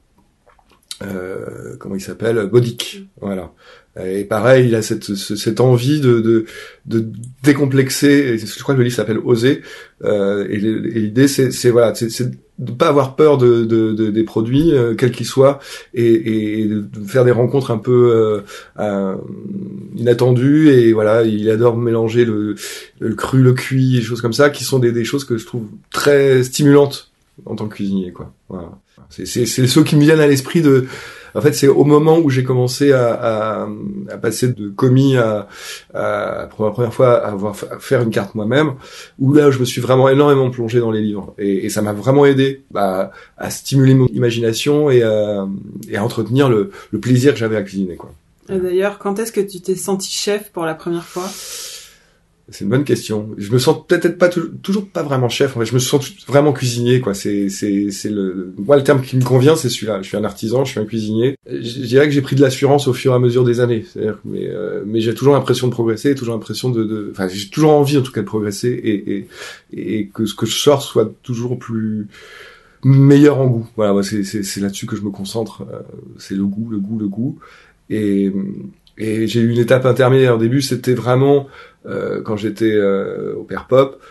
euh, 1.01 1.75
comment 1.79 1.95
il 1.95 2.01
s'appelle? 2.01 2.47
Bodic 2.47 3.05
voilà. 3.21 3.53
Et 4.01 4.23
pareil 4.23 4.67
il 4.67 4.75
a 4.75 4.81
cette 4.81 5.15
cette 5.15 5.59
envie 5.59 5.99
de 5.99 6.19
de, 6.19 6.45
de 6.85 7.05
décomplexer 7.43 8.37
je 8.37 8.61
crois 8.61 8.75
que 8.75 8.79
le 8.79 8.85
livre 8.85 8.95
s'appelle 8.95 9.17
Oser 9.17 9.61
euh, 10.03 10.47
et 10.49 10.57
l'idée 10.57 11.27
c'est 11.27 11.69
voilà 11.69 11.93
c'est 11.95 12.31
de 12.59 12.71
pas 12.71 12.89
avoir 12.89 13.15
peur 13.15 13.37
de, 13.37 13.63
de, 13.63 13.93
de 13.93 14.09
des 14.09 14.23
produits 14.23 14.73
euh, 14.73 14.93
quels 14.93 15.11
qu'ils 15.11 15.25
soient 15.25 15.59
et, 15.93 16.61
et, 16.61 16.65
de 16.67 16.85
faire 17.07 17.25
des 17.25 17.31
rencontres 17.31 17.71
un 17.71 17.77
peu 17.77 18.43
euh, 18.77 19.15
inattendues 19.95 20.69
et 20.69 20.93
voilà 20.93 21.23
il 21.23 21.49
adore 21.49 21.77
mélanger 21.77 22.25
le, 22.25 22.55
le 22.99 23.15
cru 23.15 23.41
le 23.41 23.53
cuit 23.53 23.97
et 23.97 24.01
choses 24.01 24.21
comme 24.21 24.33
ça 24.33 24.49
qui 24.49 24.63
sont 24.63 24.79
des, 24.79 24.91
des 24.91 25.03
choses 25.05 25.23
que 25.25 25.37
je 25.37 25.45
trouve 25.45 25.67
très 25.89 26.43
stimulantes 26.43 27.08
en 27.45 27.55
tant 27.55 27.67
que 27.67 27.75
cuisinier 27.75 28.11
quoi. 28.11 28.33
C'est 29.09 29.45
ceux 29.45 29.83
qui 29.83 29.95
me 29.95 30.01
viennent 30.01 30.19
à 30.19 30.27
l'esprit 30.27 30.61
de 30.61 30.87
en 31.35 31.41
fait, 31.41 31.53
c'est 31.53 31.67
au 31.67 31.83
moment 31.83 32.17
où 32.17 32.29
j'ai 32.29 32.43
commencé 32.43 32.91
à, 32.91 33.67
passer 34.21 34.49
de 34.49 34.69
commis 34.69 35.17
à, 35.17 35.47
pour 36.49 36.65
la 36.65 36.71
première 36.71 36.93
fois 36.93 37.23
à 37.23 37.31
avoir 37.31 37.55
faire 37.55 38.01
une 38.01 38.09
carte 38.09 38.35
moi-même, 38.35 38.73
où 39.19 39.33
là, 39.33 39.51
je 39.51 39.59
me 39.59 39.65
suis 39.65 39.81
vraiment 39.81 40.09
énormément 40.09 40.49
plongé 40.49 40.79
dans 40.79 40.91
les 40.91 41.01
livres, 41.01 41.33
et, 41.37 41.65
et 41.65 41.69
ça 41.69 41.81
m'a 41.81 41.93
vraiment 41.93 42.25
aidé 42.25 42.63
bah, 42.71 43.11
à 43.37 43.49
stimuler 43.49 43.93
mon 43.93 44.07
imagination 44.07 44.89
et 44.89 45.03
à, 45.03 45.47
et 45.89 45.97
entretenir 45.97 46.49
le, 46.49 46.71
le 46.91 46.99
plaisir 46.99 47.33
que 47.33 47.39
j'avais 47.39 47.57
à 47.57 47.61
cuisiner, 47.61 47.95
quoi. 47.95 48.11
D'ailleurs, 48.49 48.97
quand 48.97 49.19
est-ce 49.19 49.31
que 49.31 49.41
tu 49.41 49.61
t'es 49.61 49.75
senti 49.75 50.11
chef 50.11 50.51
pour 50.51 50.65
la 50.65 50.73
première 50.73 51.05
fois? 51.05 51.29
C'est 52.51 52.63
une 52.63 52.69
bonne 52.69 52.83
question. 52.83 53.29
Je 53.37 53.51
me 53.51 53.59
sens 53.59 53.85
peut-être 53.87 54.17
pas 54.17 54.29
toujours 54.29 54.87
pas 54.87 55.03
vraiment 55.03 55.29
chef. 55.29 55.55
En 55.55 55.59
fait, 55.59 55.65
je 55.65 55.73
me 55.73 55.79
sens 55.79 56.25
vraiment 56.27 56.51
cuisinier, 56.51 56.99
quoi. 56.99 57.13
C'est 57.13 57.49
c'est 57.49 57.91
c'est 57.91 58.09
le 58.09 58.53
moi 58.57 58.75
le 58.75 58.83
terme 58.83 59.01
qui 59.01 59.17
me 59.17 59.23
convient, 59.23 59.55
c'est 59.55 59.69
celui-là. 59.69 60.01
Je 60.01 60.07
suis 60.07 60.17
un 60.17 60.23
artisan, 60.23 60.65
je 60.65 60.71
suis 60.71 60.79
un 60.79 60.85
cuisinier. 60.85 61.35
Je, 61.47 61.85
dirais 61.85 62.05
que 62.05 62.11
j'ai 62.11 62.21
pris 62.21 62.35
de 62.35 62.41
l'assurance 62.41 62.87
au 62.87 62.93
fur 62.93 63.11
et 63.13 63.15
à 63.15 63.19
mesure 63.19 63.43
des 63.43 63.59
années. 63.59 63.85
Mais 64.25 64.47
euh, 64.47 64.83
mais 64.85 65.01
j'ai 65.01 65.13
toujours 65.13 65.33
l'impression 65.33 65.67
de 65.67 65.71
progresser, 65.71 66.15
toujours 66.15 66.35
l'impression 66.35 66.69
de, 66.69 67.09
enfin 67.11 67.27
j'ai 67.27 67.49
toujours 67.49 67.71
envie 67.71 67.97
en 67.97 68.01
tout 68.01 68.11
cas 68.11 68.21
de 68.21 68.25
progresser 68.25 68.69
et 68.69 69.13
et 69.13 69.27
et 69.73 70.07
que 70.07 70.25
ce 70.25 70.33
que 70.33 70.45
je 70.45 70.55
sors 70.55 70.81
soit 70.81 71.11
toujours 71.21 71.59
plus 71.59 72.07
meilleur 72.83 73.39
en 73.39 73.47
goût. 73.47 73.67
Voilà, 73.75 74.01
c'est 74.01 74.23
c'est 74.23 74.59
là-dessus 74.59 74.87
que 74.87 74.95
je 74.95 75.01
me 75.01 75.11
concentre. 75.11 75.63
Euh, 75.71 75.81
c'est 76.17 76.35
le 76.35 76.45
goût, 76.45 76.69
le 76.69 76.79
goût, 76.79 76.97
le 76.97 77.07
goût. 77.07 77.37
Et 77.89 78.31
et 78.99 79.27
j'ai 79.27 79.39
eu 79.39 79.49
une 79.49 79.59
étape 79.59 79.85
intermédiaire. 79.85 80.35
Au 80.35 80.37
début, 80.37 80.61
c'était 80.61 80.93
vraiment 80.93 81.47
quand 81.85 82.37
j'étais 82.37 82.73
euh, 82.73 83.33
au 83.35 83.43
Père 83.43 83.67
Pop. 83.67 84.01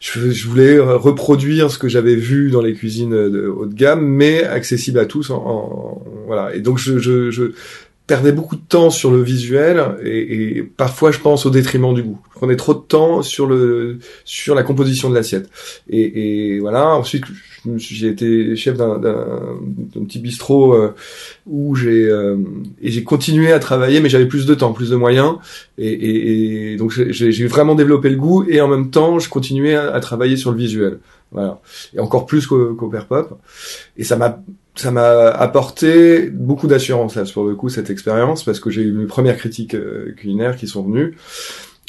Je, 0.00 0.30
je, 0.30 0.46
voulais 0.46 0.78
reproduire 0.78 1.72
ce 1.72 1.78
que 1.78 1.88
j'avais 1.88 2.14
vu 2.14 2.52
dans 2.52 2.62
les 2.62 2.74
cuisines 2.74 3.10
de 3.10 3.48
haut 3.48 3.66
de 3.66 3.74
gamme, 3.74 4.06
mais 4.06 4.44
accessible 4.44 5.00
à 5.00 5.06
tous. 5.06 5.30
En, 5.30 5.36
en 5.36 6.02
voilà. 6.26 6.54
Et 6.54 6.60
donc 6.60 6.78
je, 6.78 6.98
je, 6.98 7.30
je, 7.30 7.50
perdais 8.08 8.32
beaucoup 8.32 8.56
de 8.56 8.62
temps 8.62 8.90
sur 8.90 9.12
le 9.12 9.22
visuel 9.22 9.84
et, 10.02 10.58
et, 10.58 10.62
parfois 10.62 11.12
je 11.12 11.20
pense 11.20 11.46
au 11.46 11.50
détriment 11.50 11.94
du 11.94 12.02
goût. 12.02 12.18
Je 12.32 12.38
prenais 12.38 12.56
trop 12.56 12.74
de 12.74 12.80
temps 12.80 13.22
sur 13.22 13.46
le 13.46 13.98
sur 14.24 14.54
la 14.54 14.62
composition 14.64 15.10
de 15.10 15.14
l'assiette. 15.14 15.48
Et, 15.90 16.54
et, 16.54 16.58
voilà. 16.58 16.88
Ensuite, 16.88 17.24
j'ai 17.76 18.08
été 18.08 18.56
chef 18.56 18.76
d'un 18.78 18.98
petit 20.06 20.18
bistrot 20.18 20.72
euh, 20.72 20.94
où 21.46 21.76
j'ai 21.76 22.08
euh, 22.08 22.38
et 22.80 22.90
j'ai 22.90 23.04
continué 23.04 23.52
à 23.52 23.58
travailler, 23.58 24.00
mais 24.00 24.08
j'avais 24.08 24.26
plus 24.26 24.46
de 24.46 24.54
temps, 24.54 24.72
plus 24.72 24.90
de 24.90 24.96
moyens, 24.96 25.34
et, 25.76 26.72
et 26.72 26.76
donc 26.76 26.90
j'ai 26.90 27.46
vraiment 27.46 27.74
développé 27.74 28.08
le 28.08 28.16
goût 28.16 28.44
et 28.48 28.60
en 28.60 28.68
même 28.68 28.90
temps 28.90 29.18
je 29.18 29.28
continuais 29.28 29.74
à, 29.74 29.92
à 29.92 30.00
travailler 30.00 30.36
sur 30.36 30.50
le 30.50 30.56
visuel. 30.56 30.98
Voilà. 31.30 31.60
Et 31.94 32.00
encore 32.00 32.24
plus 32.24 32.46
qu'au 32.46 32.74
qu 32.74 32.90
Père 32.90 33.06
Pop. 33.06 33.38
Et 33.98 34.04
ça 34.04 34.16
m'a 34.16 34.40
ça 34.78 34.90
m'a 34.90 35.28
apporté 35.28 36.30
beaucoup 36.30 36.66
d'assurance 36.66 37.16
là 37.16 37.24
pour 37.32 37.44
le 37.44 37.54
coup 37.54 37.68
cette 37.68 37.90
expérience 37.90 38.44
parce 38.44 38.60
que 38.60 38.70
j'ai 38.70 38.82
eu 38.82 38.92
mes 38.92 39.06
premières 39.06 39.36
critiques 39.36 39.74
euh, 39.74 40.14
culinaires 40.16 40.56
qui 40.56 40.68
sont 40.68 40.82
venues 40.82 41.16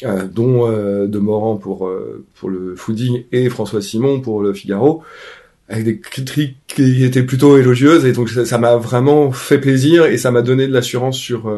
euh, 0.04 0.26
dont 0.26 0.66
euh, 0.66 1.06
de 1.06 1.18
Morand 1.18 1.56
pour 1.56 1.86
euh, 1.86 2.24
pour 2.36 2.48
le 2.48 2.74
fooding 2.74 3.24
et 3.32 3.50
François 3.50 3.82
Simon 3.82 4.20
pour 4.20 4.40
le 4.40 4.54
Figaro 4.54 5.02
avec 5.68 5.84
des 5.84 6.00
critiques 6.00 6.56
qui 6.66 7.04
étaient 7.04 7.22
plutôt 7.22 7.58
élogieuses 7.58 8.06
et 8.06 8.12
donc 8.12 8.30
ça 8.30 8.56
m'a 8.56 8.76
vraiment 8.76 9.30
fait 9.30 9.58
plaisir 9.58 10.06
et 10.06 10.16
ça 10.16 10.30
m'a 10.30 10.40
donné 10.40 10.66
de 10.66 10.72
l'assurance 10.72 11.16
sur, 11.16 11.52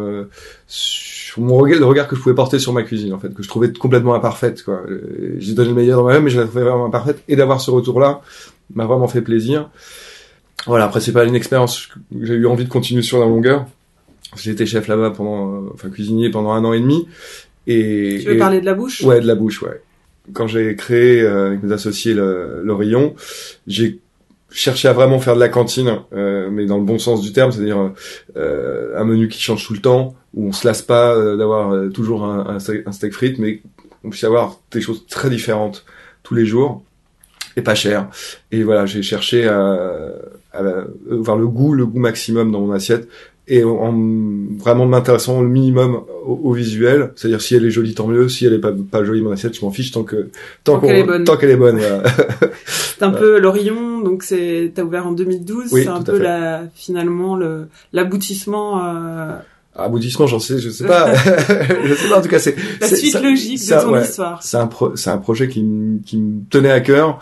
sur 0.66 1.40
mon 1.40 1.56
regard, 1.56 1.78
le 1.78 1.86
regard 1.86 2.08
que 2.08 2.16
je 2.16 2.20
pouvais 2.20 2.34
porter 2.34 2.58
sur 2.58 2.72
ma 2.72 2.82
cuisine 2.82 3.14
en 3.14 3.18
fait 3.18 3.32
que 3.32 3.42
je 3.42 3.48
trouvais 3.48 3.72
complètement 3.72 4.14
imparfaite 4.14 4.64
quoi. 4.64 4.82
J'ai 5.38 5.54
donné 5.54 5.68
le 5.68 5.74
meilleur 5.76 5.98
dans 5.98 6.02
moi-même 6.02 6.24
mais 6.24 6.30
je 6.30 6.40
la 6.40 6.46
trouvais 6.46 6.64
vraiment 6.64 6.86
imparfaite 6.86 7.22
et 7.28 7.36
d'avoir 7.36 7.60
ce 7.60 7.70
retour 7.70 8.00
là 8.00 8.20
m'a 8.74 8.86
vraiment 8.86 9.08
fait 9.08 9.22
plaisir 9.22 9.70
voilà, 10.66 10.84
après 10.84 11.00
c'est 11.00 11.12
pas 11.12 11.24
une 11.24 11.34
expérience 11.34 11.86
que 11.86 11.98
j'ai 12.22 12.34
eu 12.34 12.46
envie 12.46 12.64
de 12.64 12.68
continuer 12.68 13.02
sur 13.02 13.18
la 13.18 13.26
longueur. 13.26 13.66
J'ai 14.36 14.52
été 14.52 14.64
chef 14.64 14.88
là-bas 14.88 15.10
pendant, 15.10 15.54
euh, 15.54 15.70
enfin 15.74 15.90
cuisinier 15.90 16.30
pendant 16.30 16.52
un 16.52 16.64
an 16.64 16.72
et 16.72 16.80
demi. 16.80 17.06
Et, 17.66 18.18
tu 18.22 18.28
veux 18.28 18.38
parler 18.38 18.60
de 18.60 18.66
la 18.66 18.74
bouche? 18.74 19.02
Ouais, 19.02 19.20
de 19.20 19.26
la 19.26 19.34
bouche, 19.34 19.62
ouais. 19.62 19.82
Quand 20.32 20.46
j'ai 20.46 20.74
créé 20.76 21.20
euh, 21.20 21.48
avec 21.48 21.62
mes 21.62 21.72
associés 21.72 22.14
rayon, 22.16 23.14
j'ai 23.66 24.00
cherché 24.52 24.88
à 24.88 24.92
vraiment 24.92 25.18
faire 25.18 25.34
de 25.34 25.40
la 25.40 25.48
cantine, 25.48 26.00
euh, 26.12 26.48
mais 26.50 26.66
dans 26.66 26.78
le 26.78 26.84
bon 26.84 26.98
sens 26.98 27.20
du 27.22 27.32
terme, 27.32 27.52
c'est-à-dire 27.52 27.92
euh, 28.36 28.98
un 28.98 29.04
menu 29.04 29.28
qui 29.28 29.40
change 29.40 29.66
tout 29.66 29.72
le 29.72 29.80
temps, 29.80 30.14
où 30.34 30.48
on 30.48 30.52
se 30.52 30.66
lasse 30.66 30.82
pas 30.82 31.14
euh, 31.14 31.36
d'avoir 31.36 31.90
toujours 31.92 32.24
un, 32.24 32.58
un, 32.58 32.92
steak 32.92 33.12
frites, 33.12 33.38
mais 33.38 33.62
on 34.04 34.10
puisse 34.10 34.24
avoir 34.24 34.58
des 34.70 34.80
choses 34.80 35.06
très 35.06 35.30
différentes 35.30 35.84
tous 36.22 36.34
les 36.34 36.46
jours 36.46 36.82
et 37.56 37.62
pas 37.62 37.74
cher. 37.74 38.08
Et 38.50 38.62
voilà, 38.62 38.86
j'ai 38.86 39.02
cherché 39.02 39.46
à, 39.46 39.78
à, 40.52 40.62
voir 41.06 41.36
le 41.36 41.46
goût, 41.46 41.74
le 41.74 41.86
goût 41.86 41.98
maximum 41.98 42.52
dans 42.52 42.60
mon 42.60 42.72
assiette 42.72 43.08
et 43.48 43.64
en 43.64 43.92
vraiment 44.58 44.86
m'intéressant 44.86 45.42
le 45.42 45.48
minimum 45.48 46.02
au, 46.24 46.52
visuel, 46.52 47.12
c'est-à-dire 47.16 47.40
si 47.40 47.56
elle 47.56 47.64
est 47.64 47.70
jolie 47.70 47.94
tant 47.94 48.06
mieux, 48.06 48.28
si 48.28 48.46
elle 48.46 48.54
est 48.54 48.60
pas, 48.60 48.72
pas 48.72 49.02
jolie 49.02 49.20
mon 49.20 49.32
assiette, 49.32 49.54
je 49.54 49.64
m'en 49.64 49.72
fiche 49.72 49.90
tant 49.90 50.04
que 50.04 50.28
tant, 50.62 50.78
qu'elle 50.78 50.96
est 50.96 51.02
bonne. 51.02 51.24
Tant 51.24 51.36
qu'elle 51.36 51.50
est 51.50 51.56
bonne. 51.56 51.80
c'est 52.66 53.02
un 53.02 53.10
peu 53.10 53.40
l'Orion, 53.40 54.00
donc 54.00 54.22
c'est 54.22 54.70
t'as 54.74 54.84
ouvert 54.84 55.08
en 55.08 55.12
2012, 55.12 55.70
c'est 55.70 55.88
un 55.88 56.02
peu 56.02 56.18
la 56.18 56.62
finalement 56.74 57.34
le 57.34 57.66
l'aboutissement 57.92 58.84
euh, 58.84 59.32
aboutissement, 59.74 60.26
j'en 60.26 60.38
sais, 60.38 60.58
je 60.58 60.70
sais 60.70 60.86
pas, 60.86 61.14
je 61.84 61.94
sais 61.94 62.08
pas. 62.08 62.18
En 62.18 62.22
tout 62.22 62.28
cas, 62.28 62.38
c'est 62.38 62.56
la 62.80 62.88
suite 62.88 63.20
logique 63.22 63.60
de 63.60 63.82
ton 63.82 64.00
histoire. 64.00 64.42
C'est 64.42 64.56
un 64.56 64.68
c'est 64.94 65.10
un 65.10 65.18
projet 65.18 65.48
qui 65.48 65.64
qui 66.04 66.18
me 66.18 66.42
tenait 66.50 66.70
à 66.70 66.80
cœur, 66.80 67.20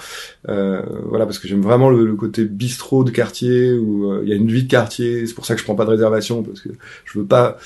euh, 0.48 0.82
voilà, 1.08 1.26
parce 1.26 1.38
que 1.38 1.48
j'aime 1.48 1.62
vraiment 1.62 1.90
le, 1.90 2.14
côté 2.14 2.44
bistrot 2.44 3.04
de 3.04 3.10
quartier 3.10 3.72
où 3.72 4.10
euh, 4.10 4.20
il 4.24 4.28
y 4.28 4.32
a 4.32 4.36
une 4.36 4.50
vie 4.50 4.64
de 4.64 4.70
quartier. 4.70 5.26
C'est 5.26 5.34
pour 5.34 5.46
ça 5.46 5.54
que 5.54 5.60
je 5.60 5.64
prends 5.64 5.76
pas 5.76 5.84
de 5.84 5.90
réservation 5.90 6.42
parce 6.42 6.60
que 6.60 6.70
je 7.04 7.18
veux 7.18 7.24
pas 7.24 7.58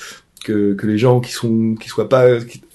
que, 0.43 0.75
que 0.75 0.85
les 0.85 0.99
gens 0.99 1.19
qui 1.19 1.31
sont 1.31 1.75
qui 1.75 1.89
soient 1.89 2.07
pas 2.07 2.25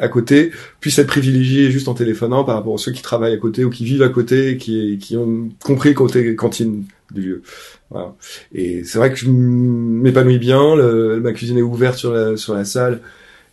à 0.00 0.08
côté 0.08 0.50
puissent 0.80 0.98
être 0.98 1.06
privilégiés 1.06 1.70
juste 1.70 1.86
en 1.86 1.94
téléphonant 1.94 2.42
par 2.44 2.56
rapport 2.56 2.74
à 2.74 2.78
ceux 2.78 2.92
qui 2.92 3.02
travaillent 3.02 3.34
à 3.34 3.38
côté 3.38 3.64
ou 3.64 3.70
qui 3.70 3.84
vivent 3.84 4.02
à 4.02 4.08
côté 4.08 4.50
et 4.50 4.56
qui 4.56 4.98
qui 4.98 5.16
ont 5.16 5.48
compris 5.62 5.94
côté 5.94 6.34
cantine 6.34 6.84
du 7.12 7.22
lieu. 7.22 7.42
Voilà. 7.90 8.14
Et 8.52 8.84
c'est 8.84 8.98
vrai 8.98 9.10
que 9.10 9.16
je 9.16 9.28
m'épanouis 9.30 10.38
bien. 10.38 10.76
Le, 10.76 11.20
ma 11.20 11.32
cuisine 11.32 11.58
est 11.58 11.62
ouverte 11.62 11.96
sur 11.96 12.12
la, 12.12 12.36
sur 12.36 12.54
la 12.54 12.64
salle. 12.64 13.00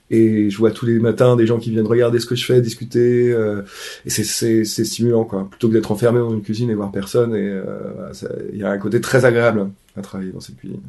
Et 0.10 0.50
je 0.50 0.58
vois 0.58 0.72
tous 0.72 0.86
les 0.86 1.00
matins 1.00 1.36
des 1.36 1.46
gens 1.46 1.58
qui 1.58 1.70
viennent 1.70 1.88
regarder 1.88 2.20
ce 2.20 2.26
que 2.26 2.36
je 2.36 2.46
fais, 2.46 2.62
discuter. 2.62 3.30
Euh, 3.32 3.64
et 4.06 4.10
c'est 4.10 4.64
stimulant, 4.64 5.26
quoi. 5.26 5.48
Plutôt 5.50 5.68
que 5.68 5.74
d'être 5.74 5.92
enfermé 5.92 6.20
dans 6.20 6.34
une 6.34 6.44
cuisine 6.44 6.70
et 6.70 6.76
voir 6.76 6.92
personne. 6.92 7.36
Et 7.36 7.50
euh, 7.50 8.12
il 8.54 8.60
y 8.60 8.64
a 8.64 8.70
un 8.70 8.78
côté 8.78 9.02
très 9.02 9.26
agréable 9.26 9.70
à 9.98 10.02
travailler 10.02 10.32
dans 10.32 10.40
cette 10.40 10.58
cuisine. 10.58 10.82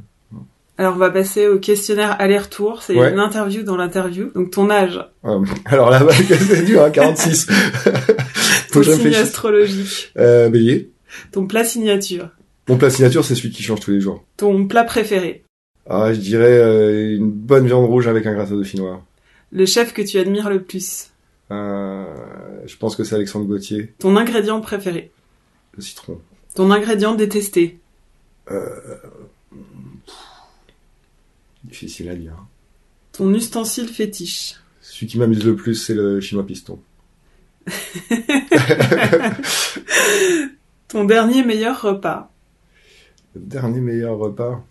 Alors 0.81 0.95
on 0.95 0.99
va 0.99 1.11
passer 1.11 1.49
au 1.49 1.59
questionnaire 1.59 2.15
aller-retour. 2.21 2.83
C'est 2.83 2.95
une 2.95 3.19
interview 3.19 3.65
dans 3.65 3.77
l'interview. 3.77 4.31
Donc 4.35 4.53
ton 4.53 4.71
âge. 4.71 5.05
alors 5.65 5.91
là, 5.91 6.07
c'est 6.13 6.65
dur, 6.65 6.85
hein, 6.85 6.91
46. 6.91 7.49
ton 8.73 8.83
signe 8.85 9.15
astrologique. 9.15 10.13
Euh, 10.17 10.49
bélier. 10.49 10.91
Ton 11.33 11.49
plat 11.49 11.65
signature. 11.65 12.29
Mon 12.69 12.77
plat 12.77 12.91
signature, 12.91 13.25
c'est 13.25 13.35
celui 13.35 13.51
qui 13.51 13.63
change 13.63 13.81
tous 13.81 13.93
les 13.93 14.01
jours. 14.01 14.23
Ton 14.37 14.67
plat 14.67 14.85
préféré 14.85 15.43
Ah, 15.89 16.13
je 16.13 16.21
dirais 16.21 16.59
euh, 16.59 17.17
une 17.17 17.31
bonne 17.31 17.67
viande 17.67 17.87
rouge 17.87 18.07
avec 18.07 18.27
un 18.27 18.35
gratin 18.35 18.57
de 18.57 18.77
noir. 18.77 19.03
Le 19.51 19.65
chef 19.65 19.95
que 19.95 20.03
tu 20.03 20.19
admires 20.19 20.51
le 20.51 20.63
plus 20.63 21.11
euh, 21.51 22.05
Je 22.67 22.77
pense 22.77 22.95
que 22.95 23.05
c'est 23.05 23.15
Alexandre 23.15 23.47
Gauthier. 23.47 23.95
Ton 23.99 24.17
ingrédient 24.17 24.61
préféré 24.61 25.11
Le 25.75 25.83
citron. 25.83 26.21
Ton 26.55 26.71
ingrédient 26.71 27.15
détesté 27.15 27.79
euh... 28.51 28.97
Difficile 31.65 32.11
à 32.11 32.15
dire. 32.15 32.37
Ton 33.13 33.33
ustensile 33.33 33.89
fétiche 33.89 34.57
Celui 34.83 35.07
qui 35.07 35.17
m'amuse 35.17 35.45
le 35.45 35.57
plus, 35.57 35.75
c'est 35.75 35.95
le 35.95 36.21
chinois 36.21 36.47
piston. 36.47 36.79
Ton 40.89 41.05
dernier 41.05 41.43
meilleur 41.45 41.81
repas 41.81 42.31
le 43.39 43.47
dernier 43.47 43.81
meilleur 43.81 44.19
repas 44.19 44.65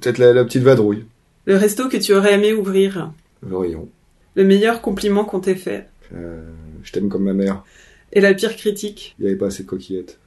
Peut-être 0.00 0.18
la, 0.18 0.44
petite 0.44 0.62
vadrouille. 0.62 1.04
Le 1.44 1.56
resto 1.56 1.88
que 1.88 1.96
tu 1.96 2.14
aurais 2.14 2.34
aimé 2.34 2.52
ouvrir 2.52 3.12
Le 3.46 3.56
rayon. 3.56 3.88
Le 4.34 4.44
meilleur 4.44 4.80
compliment 4.80 5.24
qu'on 5.24 5.40
t'ait 5.40 5.54
fait 5.54 5.88
euh, 6.14 6.40
Je 6.82 6.92
t'aime 6.92 7.08
comme 7.08 7.24
ma 7.24 7.34
mère. 7.34 7.64
Et 8.12 8.20
la 8.20 8.34
pire 8.34 8.56
critique 8.56 9.14
Il 9.18 9.22
n'y 9.22 9.28
avait 9.28 9.38
pas 9.38 9.46
assez 9.46 9.64
de 9.64 9.68
coquillettes. 9.68 10.18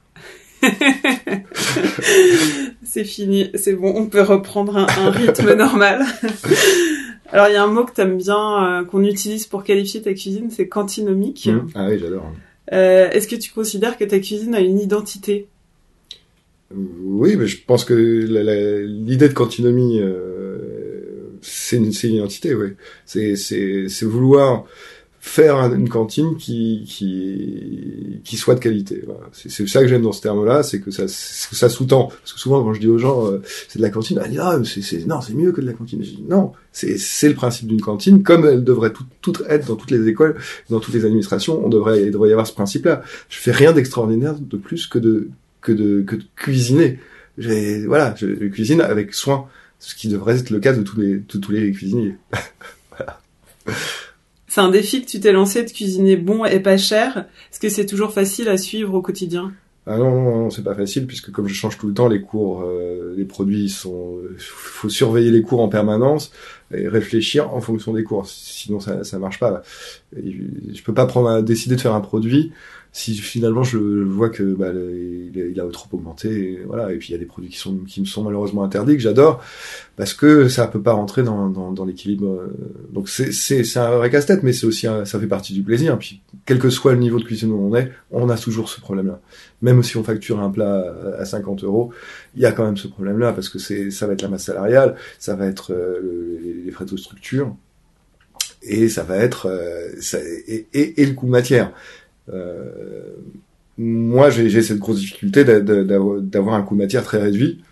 c'est 2.84 3.04
fini, 3.04 3.50
c'est 3.54 3.74
bon, 3.74 3.92
on 3.94 4.06
peut 4.06 4.22
reprendre 4.22 4.76
un, 4.76 4.86
un 4.88 5.10
rythme 5.10 5.54
normal. 5.54 6.04
Alors 7.30 7.48
il 7.48 7.52
y 7.52 7.56
a 7.56 7.62
un 7.62 7.68
mot 7.68 7.84
que 7.84 7.92
t'aimes 7.92 8.18
bien, 8.18 8.80
euh, 8.80 8.84
qu'on 8.84 9.04
utilise 9.04 9.46
pour 9.46 9.62
qualifier 9.62 10.02
ta 10.02 10.12
cuisine, 10.14 10.50
c'est 10.50 10.66
cantinomique. 10.68 11.46
Mmh. 11.46 11.68
Ah 11.74 11.86
oui, 11.88 11.98
j'adore. 11.98 12.32
Euh, 12.72 13.10
Est-ce 13.10 13.28
que 13.28 13.36
tu 13.36 13.52
considères 13.52 13.96
que 13.96 14.04
ta 14.04 14.18
cuisine 14.18 14.54
a 14.54 14.60
une 14.60 14.80
identité? 14.80 15.46
Oui, 16.74 17.36
mais 17.36 17.46
je 17.46 17.58
pense 17.64 17.84
que 17.84 17.94
l'idée 17.94 19.28
de 19.28 19.32
cantinomie, 19.32 20.00
euh, 20.00 20.58
c'est 21.40 21.76
une, 21.76 21.86
une 22.02 22.14
identité, 22.14 22.54
oui. 22.54 22.74
C'est, 23.06 23.84
vouloir 24.02 24.64
faire 25.20 25.56
un- 25.56 25.74
une 25.74 25.88
cantine 25.88 26.36
qui, 26.36 26.84
qui, 26.86 28.20
qui 28.22 28.36
soit 28.36 28.54
de 28.54 28.60
qualité. 28.60 29.02
C'est, 29.32 29.66
ça 29.66 29.80
que 29.82 29.88
j'aime 29.88 30.02
dans 30.02 30.12
ce 30.12 30.20
terme-là, 30.22 30.62
c'est 30.62 30.80
que 30.80 30.90
ça, 30.90 31.04
ça 31.08 31.68
sous-tend. 31.68 32.08
Parce 32.08 32.34
que 32.34 32.38
souvent, 32.40 32.62
quand 32.62 32.74
je 32.74 32.80
dis 32.80 32.86
aux 32.86 32.98
gens, 32.98 33.26
euh, 33.26 33.40
c'est 33.68 33.78
de 33.78 33.82
la 33.82 33.90
cantine, 33.90 34.20
ils 34.24 34.30
disent, 34.30 34.40
ah, 34.42 34.60
c'est, 34.64 34.82
c'est, 34.82 35.06
non, 35.06 35.20
c'est 35.22 35.34
mieux 35.34 35.52
que 35.52 35.60
de 35.62 35.66
la 35.66 35.72
cantine. 35.72 36.02
Non, 36.28 36.52
c'est, 36.72 37.28
le 37.28 37.34
principe 37.34 37.66
d'une 37.66 37.80
cantine, 37.80 38.22
comme 38.22 38.44
elle 38.46 38.62
devrait 38.62 38.92
tout, 38.92 39.04
tout 39.22 39.34
être 39.48 39.66
dans 39.68 39.76
toutes 39.76 39.90
les 39.90 40.06
écoles, 40.06 40.36
dans 40.70 40.80
toutes 40.80 40.94
les 40.94 41.04
administrations, 41.04 41.64
on 41.64 41.68
devrait, 41.70 42.04
il 42.04 42.10
devrait 42.10 42.28
y 42.28 42.32
avoir 42.32 42.46
ce 42.46 42.52
principe-là. 42.54 43.02
Je 43.30 43.38
fais 43.38 43.52
rien 43.52 43.72
d'extraordinaire 43.72 44.34
de 44.38 44.56
plus 44.56 44.86
que 44.86 44.98
de, 44.98 45.28
que 45.60 45.72
de, 45.72 46.02
que 46.02 46.16
de 46.16 46.24
cuisiner. 46.36 46.98
J'ai, 47.36 47.86
voilà, 47.86 48.14
je, 48.16 48.26
je 48.26 48.46
cuisine 48.46 48.80
avec 48.80 49.14
soin, 49.14 49.48
ce 49.78 49.94
qui 49.94 50.08
devrait 50.08 50.38
être 50.38 50.50
le 50.50 50.60
cas 50.60 50.72
de 50.72 50.82
tous 50.82 51.00
les, 51.00 51.18
de 51.18 51.38
tous 51.38 51.52
les 51.52 51.70
cuisiniers. 51.72 52.16
C'est 54.48 54.62
un 54.62 54.70
défi 54.70 55.02
que 55.02 55.06
tu 55.06 55.20
t'es 55.20 55.30
lancé 55.30 55.62
de 55.62 55.70
cuisiner 55.70 56.16
bon 56.16 56.44
et 56.44 56.58
pas 56.58 56.78
cher. 56.78 57.26
Est-ce 57.52 57.60
que 57.60 57.68
c'est 57.68 57.86
toujours 57.86 58.12
facile 58.12 58.48
à 58.48 58.56
suivre 58.56 58.94
au 58.94 59.02
quotidien? 59.02 59.52
Ah 59.86 59.96
non, 59.96 60.10
non, 60.10 60.36
non, 60.36 60.50
c'est 60.50 60.64
pas 60.64 60.74
facile 60.74 61.06
puisque 61.06 61.30
comme 61.30 61.48
je 61.48 61.54
change 61.54 61.78
tout 61.78 61.86
le 61.86 61.94
temps 61.94 62.08
les 62.08 62.20
cours, 62.20 62.62
euh, 62.62 63.14
les 63.16 63.24
produits 63.24 63.70
sont, 63.70 64.18
faut 64.38 64.88
surveiller 64.88 65.30
les 65.30 65.40
cours 65.40 65.60
en 65.60 65.68
permanence 65.68 66.30
et 66.74 66.88
réfléchir 66.88 67.54
en 67.54 67.60
fonction 67.60 67.94
des 67.94 68.04
cours. 68.04 68.26
Sinon 68.26 68.80
ça, 68.80 69.04
ça 69.04 69.18
marche 69.18 69.38
pas. 69.38 69.62
Et 70.16 70.34
je 70.74 70.82
peux 70.82 70.92
pas 70.92 71.06
prendre, 71.06 71.40
décider 71.40 71.76
de 71.76 71.80
faire 71.80 71.94
un 71.94 72.02
produit 72.02 72.52
si 72.92 73.14
finalement 73.14 73.62
je 73.62 73.78
vois 73.78 74.28
que 74.30 74.42
bah, 74.54 74.72
le- 74.72 75.30
il, 75.34 75.60
a- 75.60 75.64
trop 75.70 75.88
augmenté. 75.96 76.28
Et 76.54 76.60
voilà. 76.66 76.92
Et 76.92 76.96
puis 76.96 77.10
il 77.10 77.12
y 77.12 77.14
a 77.14 77.18
des 77.18 77.26
produits 77.26 77.50
qui 77.50 77.58
sont 77.58 77.76
qui 77.86 78.00
me 78.00 78.06
sont 78.06 78.22
malheureusement 78.24 78.64
interdits 78.64 78.94
que 78.94 79.02
j'adore 79.02 79.42
parce 79.96 80.14
que 80.14 80.48
ça 80.48 80.66
peut 80.66 80.80
pas 80.80 80.92
rentrer 80.92 81.22
dans, 81.22 81.48
dans, 81.48 81.72
dans 81.72 81.84
l'équilibre. 81.84 82.26
euh. 82.26 82.48
Donc 82.92 83.08
c'est 83.08 83.32
c'est 83.32 83.76
un 83.78 83.96
vrai 83.98 84.10
casse-tête, 84.10 84.42
mais 84.42 84.52
c'est 84.52 84.66
aussi 84.66 84.86
un- 84.86 85.04
ça 85.04 85.20
fait 85.20 85.26
partie 85.26 85.52
du 85.52 85.62
plaisir. 85.62 85.98
Puis 85.98 86.22
quel 86.46 86.58
que 86.58 86.70
soit 86.70 86.92
le 86.92 86.98
niveau 86.98 87.18
de 87.18 87.24
cuisine 87.24 87.52
où 87.52 87.58
on 87.70 87.74
est, 87.76 87.90
on 88.10 88.28
a 88.30 88.36
toujours 88.38 88.68
ce 88.68 88.80
problème-là 88.80 89.20
même 89.60 89.82
si 89.82 89.96
on 89.96 90.04
facture 90.04 90.38
un 90.38 90.50
plat 90.50 90.94
à 91.18 91.24
50 91.24 91.64
euros, 91.64 91.90
il 92.36 92.42
y 92.42 92.46
a 92.46 92.52
quand 92.52 92.64
même 92.64 92.76
ce 92.76 92.86
problème-là 92.86 93.32
parce 93.32 93.48
que 93.48 93.58
c'est, 93.58 93.90
ça 93.90 94.06
va 94.06 94.12
être 94.12 94.22
la 94.22 94.28
masse 94.28 94.44
salariale, 94.44 94.94
ça 95.18 95.34
va 95.34 95.46
être 95.46 95.72
euh, 95.72 95.98
le- 96.00 96.38
les, 96.40 96.54
les 96.64 96.70
frais 96.70 96.84
de 96.84 96.96
structure 96.96 97.56
et 98.62 98.88
ça 98.88 99.02
va 99.02 99.16
être 99.16 99.46
euh, 99.46 99.88
ça- 100.00 100.18
et, 100.20 100.66
et, 100.74 101.02
et 101.02 101.06
le 101.06 101.14
coût 101.14 101.26
de 101.26 101.30
matière. 101.30 101.72
Euh, 102.32 103.02
moi, 103.78 104.30
j'ai, 104.30 104.62
cette 104.62 104.78
grosse 104.78 105.00
difficulté 105.00 105.44
d'a- 105.44 105.60
d'a- 105.60 105.84
d'avoir, 105.84 106.56
un 106.56 106.62
coût 106.62 106.74
de 106.74 106.80
matière 106.80 107.04
très 107.04 107.18
réduit, 107.18 107.62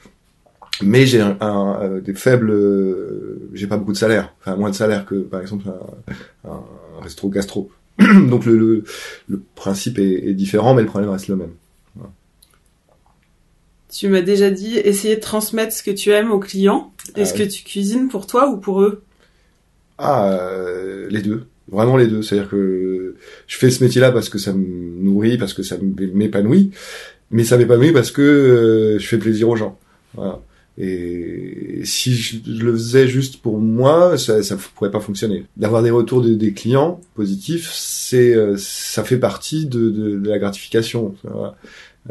mais 0.82 1.06
j'ai 1.06 1.20
un, 1.20 1.36
un- 1.40 1.80
euh, 1.82 2.00
des 2.00 2.14
faibles, 2.14 2.50
euh, 2.50 3.50
j'ai 3.54 3.66
pas 3.66 3.76
beaucoup 3.78 3.92
de 3.92 3.98
salaire, 3.98 4.34
enfin 4.40 4.56
moins 4.56 4.70
de 4.70 4.75
salaire 4.75 5.06
que 5.06 5.16
par 5.16 5.40
exemple 5.40 5.66
un, 5.68 6.50
un 6.50 7.02
resto 7.02 7.28
gastro. 7.28 7.70
Donc 7.98 8.46
le, 8.46 8.56
le, 8.58 8.84
le 9.28 9.42
principe 9.54 9.98
est, 9.98 10.28
est 10.28 10.34
différent, 10.34 10.75
mais 10.75 10.82
le 10.82 10.88
problème 10.88 11.10
reste 11.10 11.28
le 11.28 11.36
même. 11.36 11.52
Tu 13.92 14.06
m'as 14.08 14.20
déjà 14.22 14.50
dit 14.52 14.78
essayer 14.78 15.16
de 15.16 15.20
transmettre 15.20 15.72
ce 15.75 15.82
que 15.82 15.90
tu 15.90 16.10
aimes 16.10 16.30
aux 16.30 16.38
clients. 16.38 16.92
Est-ce 17.16 17.34
Ah 17.34 17.34
que 17.34 17.42
tu 17.42 17.64
cuisines 17.64 18.06
pour 18.08 18.28
toi 18.28 18.48
ou 18.48 18.58
pour 18.58 18.80
eux? 18.82 19.02
Ah, 19.98 20.30
euh, 20.32 21.08
les 21.10 21.22
deux. 21.22 21.46
Vraiment 21.70 21.96
les 21.96 22.06
deux. 22.06 22.23
C'est-à-dire 22.23 22.49
que 22.49 23.14
je 23.46 23.56
fais 23.56 23.70
ce 23.70 23.82
métier-là 23.82 24.12
parce 24.12 24.28
que 24.28 24.38
ça 24.38 24.52
me 24.52 25.02
nourrit, 25.02 25.37
parce 25.38 25.52
que 25.54 25.62
ça 25.62 25.76
m'épanouit, 25.80 26.70
mais 27.30 27.44
ça 27.44 27.56
m'épanouit 27.56 27.92
parce 27.92 28.11
que 28.11 28.23
euh, 28.23 28.99
je 28.99 29.06
fais 29.06 29.18
plaisir 29.18 29.49
aux 29.49 29.56
gens. 29.56 29.78
Voilà. 30.14 30.40
Et 30.78 31.80
si 31.85 32.14
je 32.14 32.38
le 32.62 32.73
faisais 32.75 33.08
juste 33.08 33.38
pour 33.38 33.58
moi, 33.58 34.18
ça, 34.18 34.42
ça 34.42 34.56
pourrait 34.75 34.90
pas 34.90 35.00
fonctionner. 35.00 35.44
D'avoir 35.56 35.82
des 35.82 35.90
retours 35.90 36.20
de- 36.20 36.35
des 36.35 36.52
clients 36.52 37.00
positifs, 37.14 37.70
c'est, 37.73 38.35
euh, 38.35 38.56
ça 38.58 39.02
fait 39.02 39.16
partie 39.16 39.64
de, 39.66 40.20
la 40.25 40.38
gratification. 40.38 41.14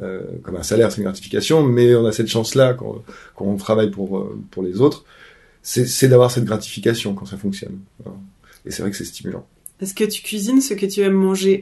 Euh, 0.02 0.22
comme 0.44 0.56
un 0.58 0.64
salaire, 0.64 0.92
c'est 0.92 0.98
une 0.98 1.04
gratification, 1.04 1.64
mais 1.64 1.96
on 1.96 2.06
a 2.06 2.12
cette 2.12 2.28
chance-là 2.28 2.74
quand, 2.74 3.04
on 3.40 3.56
travaille 3.56 3.92
pour 3.92 4.30
pour 4.52 4.64
les 4.64 4.82
autres, 4.82 5.06
c'est 5.62 6.08
d'avoir 6.10 6.32
cette 6.32 6.46
gratification 6.46 7.14
quand 7.14 7.26
ça 7.26 7.38
fonctionne. 7.38 7.78
Et 8.66 8.72
c'est 8.72 8.82
vrai 8.82 8.92
que 8.92 8.98
c'est 8.98 9.06
stimulant. 9.06 9.46
Est-ce 9.82 9.94
que 9.94 10.04
tu 10.04 10.22
cuisines 10.22 10.62
ce 10.62 10.74
que 10.74 10.86
tu 10.86 11.02
aimes 11.02 11.14
manger? 11.14 11.62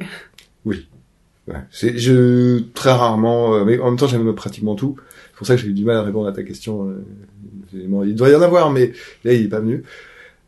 Ouais. 0.65 1.57
C'est 1.71 1.97
je 1.97 2.59
très 2.73 2.91
rarement, 2.91 3.55
euh, 3.55 3.65
mais 3.65 3.77
en 3.79 3.89
même 3.89 3.97
temps 3.97 4.07
j'aime 4.07 4.33
pratiquement 4.33 4.75
tout. 4.75 4.95
C'est 5.31 5.37
pour 5.37 5.47
ça 5.47 5.55
que 5.55 5.61
j'ai 5.61 5.67
eu 5.67 5.73
du 5.73 5.83
mal 5.83 5.97
à 5.97 6.03
répondre 6.03 6.27
à 6.27 6.31
ta 6.31 6.43
question. 6.43 6.87
euh, 6.89 7.05
il 7.73 8.15
doit 8.15 8.29
y 8.29 8.35
en 8.35 8.41
avoir, 8.41 8.71
mais 8.71 8.93
là 9.25 9.33
il 9.33 9.45
est 9.45 9.49
pas 9.49 9.59
venu. 9.59 9.83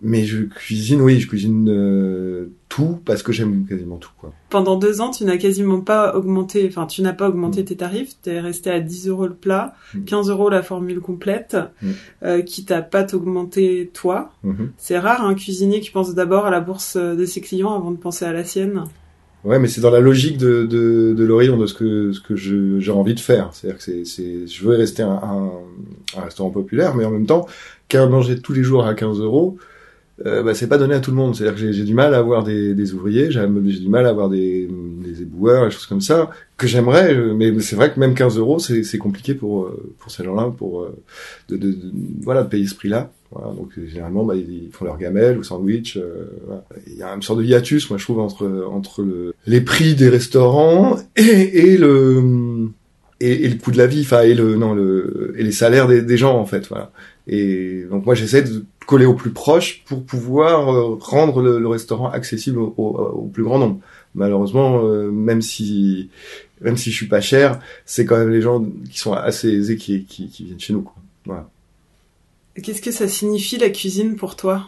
Mais 0.02 0.26
je 0.26 0.44
cuisine, 0.44 1.00
oui, 1.02 1.20
je 1.22 1.28
cuisine 1.28 1.68
euh, 1.70 2.48
tout 2.70 3.00
parce 3.06 3.24
que 3.24 3.32
j'aime 3.32 3.66
quasiment 3.68 3.96
tout, 3.96 4.12
quoi. 4.20 4.34
Pendant 4.50 4.76
deux 4.76 5.00
ans, 5.00 5.10
tu 5.10 5.24
n'as 5.24 5.38
quasiment 5.38 5.80
pas 5.80 6.16
augmenté, 6.16 6.66
enfin, 6.68 6.86
tu 6.86 7.02
n'as 7.02 7.14
pas 7.14 7.30
augmenté 7.30 7.62
Mm. 7.62 7.66
tes 7.66 7.76
tarifs. 7.78 8.12
T'es 8.22 8.40
resté 8.42 8.70
à 8.70 8.82
10 8.82 9.08
euros 9.08 9.26
le 9.26 9.34
plat, 9.34 9.74
Mm. 9.94 10.04
15 10.04 10.30
euros 10.30 10.50
la 10.50 10.62
formule 10.64 11.00
complète, 11.00 11.56
Mm. 11.82 11.88
euh, 12.24 12.42
quitte 12.42 12.72
à 12.72 12.82
pas 12.82 13.04
t'augmenter 13.06 13.90
toi. 13.94 14.32
Mhm. 14.44 14.72
C'est 14.78 15.00
rare 15.00 15.26
un 15.26 15.34
cuisinier 15.34 15.80
qui 15.80 15.92
pense 15.92 16.14
d'abord 16.14 16.46
à 16.46 16.52
la 16.52 16.60
bourse 16.60 16.98
de 16.98 17.26
ses 17.26 17.40
clients 17.42 17.74
avant 17.74 17.92
de 17.92 17.98
penser 17.98 18.26
à 18.26 18.34
la 18.34 18.44
sienne. 18.44 18.84
Ouais, 19.46 19.60
mais 19.60 19.68
c'est 19.68 19.80
dans 19.82 19.92
la 19.92 20.00
logique 20.02 20.38
de, 20.38 20.66
de, 20.66 21.14
de 21.16 21.24
l'Orion, 21.24 21.56
de 21.58 21.68
ce 21.68 21.74
que, 21.76 22.12
ce 22.12 22.20
que 22.20 22.36
j'ai 22.36 22.92
envie 22.92 23.14
de 23.14 23.20
faire. 23.20 23.52
C'est-à-dire 23.54 23.78
que 23.78 23.84
c'est, 23.84 24.04
c'est, 24.04 24.46
je 24.48 24.64
veux 24.68 24.76
rester 24.76 25.04
un, 25.04 25.10
un, 25.24 25.52
un 26.18 26.22
restaurant 26.22 26.50
populaire, 26.50 26.96
mais 26.96 27.06
en 27.06 27.12
même 27.12 27.28
temps, 27.28 27.48
qu'à 27.88 28.06
manger 28.08 28.40
tous 28.40 28.54
les 28.54 28.64
jours 28.64 28.86
à 28.86 28.94
15 28.96 29.20
euros, 29.20 29.58
euh, 30.25 30.43
bah, 30.43 30.54
c'est 30.54 30.67
pas 30.67 30.78
donné 30.78 30.93
à 30.95 30.99
tout 30.99 31.12
le 31.12 31.17
monde. 31.17 31.36
C'est-à-dire 31.36 31.60
que 31.60 31.71
j'ai, 31.71 31.84
du 31.84 31.93
mal 31.93 32.13
à 32.13 32.17
avoir 32.17 32.43
des, 32.43 32.73
des 32.73 32.93
ouvriers, 32.93 33.32
j'ai, 33.32 33.45
du 33.47 33.89
mal 33.89 34.06
à 34.06 34.10
avoir 34.10 34.30
des, 34.30 34.69
des 35.04 35.21
éboueurs, 35.21 35.65
des 35.65 35.71
choses 35.71 35.88
comme 35.88 36.01
ça, 36.01 36.30
que 36.58 36.67
j'aimerais, 36.67 37.13
euh, 37.13 37.34
mais 37.34 37.60
c'est 37.60 37.75
vrai 37.75 37.93
que 37.93 37.99
même 37.99 38.13
15 38.13 38.38
euros, 38.38 38.60
c'est, 38.60 38.97
compliqué 38.97 39.34
pour, 39.34 39.63
euh, 39.63 39.93
pour 39.99 40.12
ces 40.12 40.23
gens-là, 40.23 40.54
pour, 40.58 40.84
euh, 40.84 40.95
de, 41.49 41.58
de, 41.58 41.75
voilà, 42.21 42.43
de 42.43 42.49
payer 42.49 42.67
ce 42.67 42.75
prix-là. 42.75 43.12
Voilà, 43.32 43.54
donc 43.54 43.71
généralement, 43.88 44.23
bah, 44.23 44.36
ils 44.36 44.69
font 44.71 44.86
leur 44.86 44.97
gamelle 44.97 45.38
ou 45.38 45.43
sandwich. 45.43 45.97
euh, 45.97 46.28
voilà. 46.45 46.63
Il 46.88 46.95
y 46.95 47.04
a 47.04 47.13
une 47.13 47.21
sorte 47.21 47.39
de 47.39 47.43
hiatus, 47.43 47.89
moi 47.89 47.97
je 47.97 48.06
trouve, 48.06 48.19
entre 48.19 48.65
entre 48.71 49.01
le, 49.01 49.34
les 49.45 49.60
prix 49.60 49.95
des 49.95 50.08
restaurants 50.08 50.95
et, 51.17 51.23
et 51.23 51.78
le 51.78 52.69
et, 53.19 53.45
et 53.45 53.49
le 53.49 53.56
coût 53.58 53.71
de 53.71 53.78
la 53.78 53.88
vie, 53.88 54.01
enfin 54.01 54.21
et 54.21 54.34
le 54.34 54.56
non 54.56 54.73
le 54.73 55.34
et 55.38 55.43
les 55.43 55.51
salaires 55.51 55.88
des, 55.88 56.01
des 56.01 56.17
gens 56.17 56.38
en 56.38 56.45
fait. 56.45 56.67
Voilà. 56.67 56.91
Et 57.28 57.86
donc 57.89 58.06
moi 58.06 58.15
j'essaie 58.15 58.43
de 58.43 58.65
coller 58.86 59.06
au 59.06 59.15
plus 59.15 59.32
proche 59.32 59.84
pour 59.86 60.04
pouvoir 60.04 60.73
euh, 60.73 60.95
rendre 60.99 61.41
le, 61.41 61.60
le 61.60 61.67
restaurant 61.67 62.10
accessible 62.10 62.60
au, 62.60 62.73
au, 62.78 62.97
au 62.97 63.28
plus 63.28 63.43
grand 63.43 63.60
nombre. 63.60 63.80
Malheureusement, 64.13 64.86
euh, 64.86 65.12
même 65.12 65.41
si 65.41 66.10
même 66.62 66.78
si 66.78 66.91
je 66.91 66.95
suis 66.95 67.08
pas 67.08 67.21
cher, 67.21 67.60
c'est 67.86 68.06
quand 68.06 68.17
même 68.17 68.32
les 68.32 68.41
gens 68.41 68.63
qui 68.89 68.99
sont 68.99 69.13
assez 69.13 69.49
aisés 69.49 69.75
qui, 69.75 70.06
qui, 70.06 70.30
qui 70.30 70.45
viennent 70.45 70.60
chez 70.60 70.73
nous. 70.73 70.84
Quoi. 70.84 70.95
Voilà. 71.25 71.49
Qu'est-ce 72.63 72.82
que 72.82 72.91
ça 72.91 73.10
signifie 73.10 73.58
la 73.58 73.69
cuisine 73.69 74.15
pour 74.15 74.38
toi? 74.38 74.67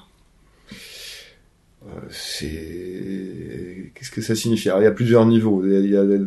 Euh, 1.85 2.01
c'est 2.09 3.93
qu'est-ce 3.95 4.11
que 4.11 4.21
ça 4.21 4.35
signifie? 4.35 4.67
Alors, 4.67 4.81
il 4.81 4.83
y 4.83 4.87
a 4.87 4.91
plusieurs 4.91 5.25
niveaux. 5.25 5.63
Il 5.65 5.71
y 5.71 5.75
a, 5.75 5.79
il 5.79 5.91
y 5.91 5.95
a 5.95 6.17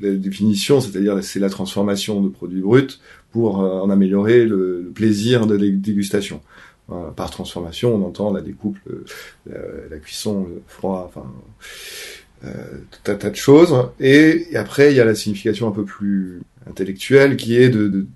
la, 0.00 0.10
définition, 0.12 0.80
c'est-à-dire 0.80 1.22
c'est 1.22 1.40
la 1.40 1.50
transformation 1.50 2.20
de 2.20 2.28
produits 2.28 2.60
bruts 2.60 2.98
pour 3.32 3.62
euh, 3.62 3.80
en 3.80 3.90
améliorer 3.90 4.44
le, 4.44 4.90
plaisir 4.94 5.46
de 5.46 5.56
dégustation. 5.56 6.40
Par 7.16 7.30
transformation, 7.30 7.94
on 7.94 8.06
entend 8.06 8.30
la 8.30 8.42
découpe, 8.42 8.76
la, 9.46 9.96
cuisson, 9.96 10.46
le 10.46 10.60
froid, 10.66 11.06
enfin 11.08 11.26
euh, 12.44 12.50
tout 12.90 13.10
un 13.10 13.14
tas 13.14 13.30
de 13.30 13.36
choses. 13.36 13.74
Et, 14.00 14.48
et 14.50 14.56
après, 14.56 14.92
il 14.92 14.96
y 14.96 15.00
a 15.00 15.04
la 15.04 15.14
signification 15.14 15.68
un 15.68 15.70
peu 15.70 15.84
plus 15.84 16.42
intellectuelle 16.68 17.36
qui 17.36 17.56
est 17.56 17.68
de, 17.70 17.88
de 17.88 18.06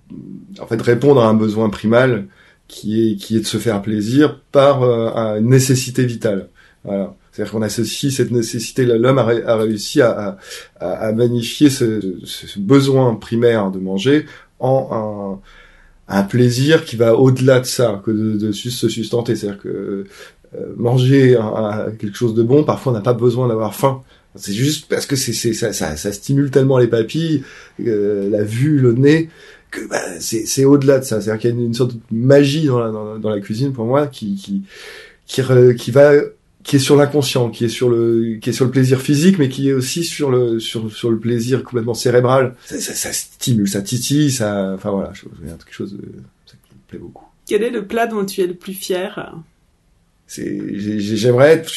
en 0.61 0.67
fait 0.67 0.81
répondre 0.83 1.23
à 1.23 1.29
un 1.29 1.35
besoin 1.35 1.71
primal 1.71 2.27
qui 2.67 3.13
est 3.13 3.17
qui 3.17 3.37
est 3.37 3.41
de 3.41 3.47
se 3.47 3.59
faire 3.59 3.81
plaisir 3.81 4.41
par 4.53 4.83
euh, 4.83 5.39
une 5.39 5.49
nécessité 5.49 6.05
vitale. 6.05 6.49
Voilà. 6.85 7.15
C'est-à-dire 7.39 7.53
qu'on 7.53 7.63
associe 7.63 8.13
cette 8.13 8.33
nécessité, 8.33 8.85
l'homme 8.85 9.19
a, 9.19 9.23
ré- 9.25 9.45
a 9.45 9.57
réussi 9.57 10.03
à, 10.03 10.39
à, 10.81 10.91
à 10.91 11.13
magnifier 11.13 11.71
ce, 11.71 12.01
ce- 12.25 12.59
besoin 12.59 13.15
primaire 13.15 13.71
de 13.71 13.79
manger 13.79 14.27
en 14.59 15.41
un, 16.09 16.17
un 16.19 16.23
plaisir 16.25 16.85
qui 16.85 16.97
va 16.97 17.15
au-delà 17.15 17.61
de 17.61 17.65
ça, 17.65 18.03
que 18.05 18.11
de, 18.11 18.37
de 18.37 18.51
se 18.51 18.89
sustenter. 18.89 19.37
C'est-à-dire 19.37 19.61
que 19.63 19.69
euh, 19.69 20.05
manger 20.77 21.39
quelque 22.01 22.17
chose 22.17 22.35
de 22.35 22.43
bon, 22.43 22.65
parfois 22.65 22.91
on 22.91 22.97
n'a 22.97 23.03
pas 23.03 23.13
besoin 23.15 23.47
d'avoir 23.47 23.73
faim. 23.77 24.03
C'est 24.35 24.53
juste 24.53 24.87
parce 24.89 25.07
que 25.07 25.15
c'est, 25.15 25.53
ça, 25.53 25.73
ça, 25.73 25.97
ça 25.97 26.11
stimule 26.11 26.51
tellement 26.51 26.79
les 26.79 26.89
papilles, 26.89 27.45
euh, 27.87 28.29
la 28.31 28.43
vue, 28.43 28.81
le 28.81 28.95
nez, 28.95 29.29
que 29.71 29.87
bah, 29.89 30.01
c'est 30.19 30.65
au-delà 30.65 30.99
de 30.99 31.05
ça. 31.05 31.21
C'est-à-dire 31.21 31.41
qu'il 31.41 31.51
y 31.51 31.53
a 31.53 31.65
une, 31.65 31.73
sorte 31.75 31.95
de 31.95 32.01
magie 32.11 32.67
dans 32.67 32.81
la, 32.81 33.19
dans, 33.19 33.31
la 33.31 33.39
cuisine 33.41 33.73
pour 33.73 33.85
moi 33.87 34.09
qui 34.09 34.35
qui 34.35 34.63
qui, 35.27 35.43
qui 35.79 35.91
va 35.93 36.13
qui 36.69 36.77
est 36.77 36.81
sur 36.81 36.97
l'inconscient, 36.97 37.49
qui 37.49 37.65
est 37.65 37.69
sur 37.71 37.89
le 37.89 38.37
qui 38.41 38.51
est 38.51 38.53
sur 38.53 38.67
le 38.67 38.71
plaisir 38.71 39.01
physique, 39.01 39.39
mais 39.39 39.49
qui 39.49 39.71
est 39.71 39.73
aussi 39.73 40.05
sur 40.05 40.31
le 40.31 40.61
sur 40.61 40.93
sur 40.93 41.11
le 41.11 41.19
plaisir 41.19 41.65
complètement 41.65 41.95
cérébral. 41.95 42.55
Ça, 42.67 42.79
ça, 42.79 42.93
ça 42.95 43.13
stimule, 43.13 43.67
ça 43.67 43.81
titille, 43.81 44.31
ça. 44.31 44.73
Enfin 44.75 44.91
voilà, 44.91 45.13
je- 45.15 45.25
a 45.51 45.57
quelque 45.57 45.73
chose 45.73 45.95
de 45.95 46.03
ça 46.47 46.55
qui 46.69 46.75
me 46.75 46.81
plaît 46.87 46.99
beaucoup. 46.99 47.25
Quel 47.47 47.63
est 47.63 47.71
le 47.71 47.87
plat 47.87 48.07
dont 48.07 48.25
tu 48.27 48.43
es 48.43 48.47
le 48.47 48.53
plus 48.55 48.75
fier? 48.75 49.35
C'est 50.27 50.61
j'ai- 50.79 51.01
j'ai- 51.01 51.17
j'aimerais 51.17 51.53
être 51.55 51.73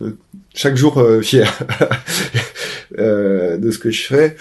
euh, 0.00 0.12
chaque 0.54 0.76
jour 0.76 0.96
euh, 0.98 1.20
fier 1.20 1.46
euh, 2.98 3.58
de 3.58 3.70
ce 3.70 3.78
que 3.78 3.90
je 3.90 4.02
fais 4.06 4.36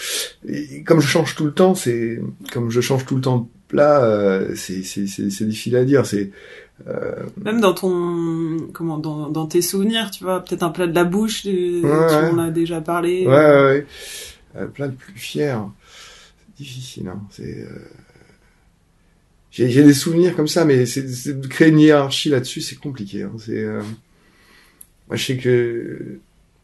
et 0.48 0.84
comme 0.84 1.00
je 1.02 1.08
change 1.08 1.36
tout 1.36 1.46
le 1.46 1.52
temps 1.54 1.76
c'est 1.76 2.22
comme 2.52 2.70
je 2.72 2.82
change 2.82 3.06
tout 3.06 3.16
le 3.16 3.22
temps 3.22 3.38
de 3.40 3.46
plat 3.68 4.04
euh, 4.04 4.54
c'est 4.56 4.84
c'est 4.84 5.08
c'est 5.08 5.30
c'est 5.30 5.46
difficile 5.46 5.76
à 5.76 5.84
dire 5.86 6.06
c'est 6.06 6.32
euh, 6.88 7.16
Même 7.44 7.62
dans 7.62 7.74
ton, 7.74 8.68
comment, 8.74 8.98
dans, 8.98 9.30
dans 9.30 9.46
tes 9.48 9.62
souvenirs, 9.62 10.12
tu 10.12 10.24
vois, 10.24 10.44
peut-être 10.44 10.64
un 10.64 10.70
plat 10.70 10.88
de 10.88 10.96
la 10.96 11.04
bouche, 11.04 11.44
euh, 11.46 11.82
tu 11.82 11.86
Ouais. 11.86 12.30
en 12.32 12.40
as 12.40 12.50
déjà 12.52 12.82
parlé. 12.82 13.26
ouais 13.26 13.34
ouais, 13.34 13.64
ouais. 13.64 13.86
Euh, 14.56 14.68
plat 14.68 14.88
le 14.88 14.94
plus 14.94 15.14
fier 15.18 15.68
c'est 16.56 16.64
difficile 16.64 17.08
hein 17.08 17.20
c'est 17.32 17.58
euh, 17.64 17.68
j'ai 19.52 19.84
des 19.84 19.94
souvenirs 19.94 20.36
comme 20.36 20.48
ça 20.48 20.66
mais 20.66 20.86
c'est 20.86 21.04
de 21.40 21.48
créer 21.48 21.70
une 21.70 21.80
hiérarchie 21.80 22.30
là-dessus 22.30 22.62
c'est 22.62 22.76
compliqué 22.76 23.24
hein. 23.24 23.32
c'est 23.40 23.64
euh, 23.64 23.82
moi 25.08 25.16
je 25.18 25.26
sais 25.26 25.38
que 25.38 26.20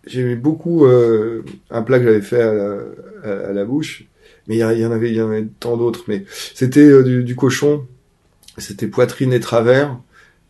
j'aimais 0.06 0.36
beaucoup 0.36 0.86
euh, 0.86 1.44
un 1.72 1.82
plat 1.82 1.98
que 2.00 2.06
j'avais 2.06 2.22
fait 2.22 2.42
à 2.42 2.54
la, 2.54 2.78
à, 3.24 3.30
à 3.50 3.54
la 3.54 3.66
bouche 3.66 4.04
mais 4.48 4.56
il 4.56 4.60
y, 4.60 4.64
en- 4.64 4.70
il 4.72 4.80
y 4.80 4.86
en 4.86 4.92
avait 4.92 5.10
il 5.10 5.16
y 5.16 5.22
en 5.22 5.28
avait 5.32 5.48
tant 5.60 5.78
d'autres 5.78 6.04
mais 6.08 6.26
c'était 6.54 6.82
euh, 6.86 7.04
du, 7.04 7.24
du 7.24 7.36
cochon 7.36 7.86
c'était 8.60 8.88
poitrine 8.88 9.34
et 9.34 9.40
travers 9.40 9.98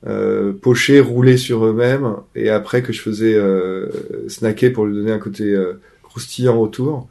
euh, 0.07 0.53
pochés 0.53 0.99
roulés 0.99 1.37
sur 1.37 1.65
eux-mêmes. 1.65 2.15
Et 2.35 2.49
après 2.49 2.81
que 2.81 2.93
je 2.93 3.01
faisais 3.01 3.33
euh, 3.35 3.87
snacker 4.27 4.71
pour 4.71 4.85
lui 4.85 4.95
donner 4.95 5.11
un 5.11 5.19
côté 5.19 5.43
euh, 5.43 5.79
croustillant 6.03 6.57
autour 6.57 7.07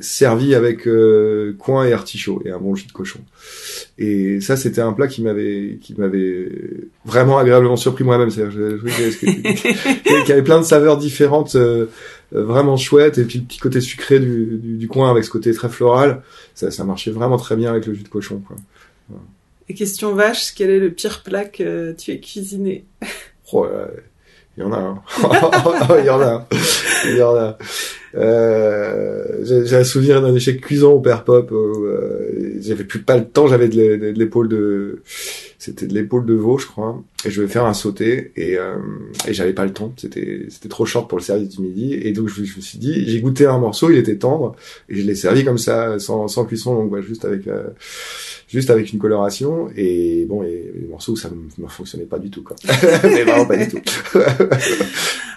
servi 0.00 0.54
avec 0.54 0.86
euh, 0.86 1.56
coin 1.58 1.84
et 1.84 1.92
artichaut 1.92 2.40
et 2.44 2.50
un 2.50 2.58
bon 2.58 2.74
jus 2.74 2.86
de 2.86 2.92
cochon. 2.92 3.20
Et 3.98 4.40
ça 4.40 4.56
c'était 4.56 4.80
un 4.80 4.92
plat 4.92 5.08
qui 5.08 5.22
m'avait 5.22 5.78
qui 5.80 5.94
m'avait 5.98 6.50
vraiment 7.04 7.38
agréablement 7.38 7.76
surpris 7.76 8.04
moi-même. 8.04 8.30
C'est-à-dire 8.30 8.78
y 10.28 10.32
avait 10.32 10.42
plein 10.42 10.60
de 10.60 10.64
saveurs 10.64 10.98
différentes 10.98 11.56
euh, 11.56 11.86
vraiment 12.30 12.76
chouettes. 12.76 13.18
Et 13.18 13.24
puis 13.24 13.40
le 13.40 13.44
petit 13.44 13.58
côté 13.58 13.80
sucré 13.80 14.20
du, 14.20 14.58
du, 14.62 14.76
du 14.76 14.88
coin 14.88 15.10
avec 15.10 15.24
ce 15.24 15.30
côté 15.30 15.52
très 15.52 15.68
floral 15.68 16.22
ça, 16.54 16.70
ça 16.70 16.84
marchait 16.84 17.10
vraiment 17.10 17.36
très 17.36 17.56
bien 17.56 17.70
avec 17.70 17.86
le 17.86 17.94
jus 17.94 18.04
de 18.04 18.08
cochon 18.08 18.40
quoi. 18.46 18.56
Et 19.68 19.74
question 19.74 20.14
vache, 20.14 20.54
quel 20.54 20.70
est 20.70 20.78
le 20.78 20.90
pire 20.92 21.22
plat 21.22 21.44
que 21.44 21.92
tu 21.92 22.12
aies 22.12 22.20
cuisiné? 22.20 22.86
Oh, 23.52 23.64
là, 23.66 23.86
il 24.56 24.62
y 24.62 24.66
en 24.66 24.72
a 24.72 24.78
un. 24.78 25.02
il 25.98 26.04
y 26.04 26.10
en 26.10 26.20
a 26.20 26.26
un. 26.26 26.46
Il 27.04 27.16
y 27.16 27.22
en 27.22 27.34
a. 27.36 27.58
Euh, 28.14 29.24
j'ai 29.66 29.76
un 29.76 29.84
souvenir 29.84 30.22
d'un 30.22 30.34
échec 30.34 30.60
cuisant 30.60 30.92
au 30.92 31.00
père 31.00 31.24
Pop. 31.24 31.50
euh, 31.52 32.54
j'avais 32.60 32.84
plus 32.84 33.00
pas 33.00 33.16
le 33.16 33.24
temps. 33.24 33.46
J'avais 33.46 33.68
de 33.68 33.74
l'é- 33.76 33.98
de 33.98 34.18
l'épaule 34.18 34.48
de, 34.48 35.02
c'était 35.58 35.86
de 35.86 35.94
l'épaule 35.94 36.24
de 36.26 36.34
veau, 36.34 36.58
je 36.58 36.66
crois. 36.66 37.02
Et 37.24 37.30
je 37.30 37.42
vais 37.42 37.48
faire 37.48 37.64
un 37.66 37.74
sauté 37.74 38.32
et, 38.36 38.56
euh, 38.58 38.76
et 39.26 39.34
j'avais 39.34 39.52
pas 39.52 39.64
le 39.64 39.72
temps. 39.72 39.92
C'était 39.96 40.46
c'était 40.50 40.68
trop 40.68 40.86
short 40.86 41.08
pour 41.08 41.18
le 41.18 41.24
service 41.24 41.48
du 41.50 41.62
midi. 41.62 41.94
Et 41.94 42.12
donc 42.12 42.28
je, 42.28 42.40
me 42.40 42.46
suis 42.46 42.78
dit, 42.78 43.04
j'ai 43.08 43.20
goûté 43.20 43.44
un 43.46 43.58
morceau, 43.58 43.90
il 43.90 43.98
était 43.98 44.16
tendre 44.16 44.54
et 44.88 44.94
je 44.96 45.02
l'ai 45.06 45.14
servi 45.14 45.44
comme 45.44 45.58
ça, 45.58 45.98
sans, 45.98 46.28
sans 46.28 46.44
cuisson, 46.44 46.74
donc 46.74 46.92
ouais, 46.92 47.02
juste 47.02 47.24
avec 47.24 47.46
euh, 47.48 47.64
juste 48.48 48.70
avec 48.70 48.92
une 48.92 48.98
coloration. 48.98 49.68
Et 49.76 50.24
bon, 50.28 50.42
et 50.44 50.70
les 50.80 50.86
morceaux 50.88 51.16
ça 51.16 51.28
ne 51.58 51.66
fonctionnait 51.68 52.04
pas 52.06 52.18
du 52.18 52.30
tout 52.30 52.42
quoi. 52.42 52.56
Mais 53.02 53.24
vraiment 53.24 53.46
pas 53.46 53.56
du 53.56 53.68
tout. 53.68 53.80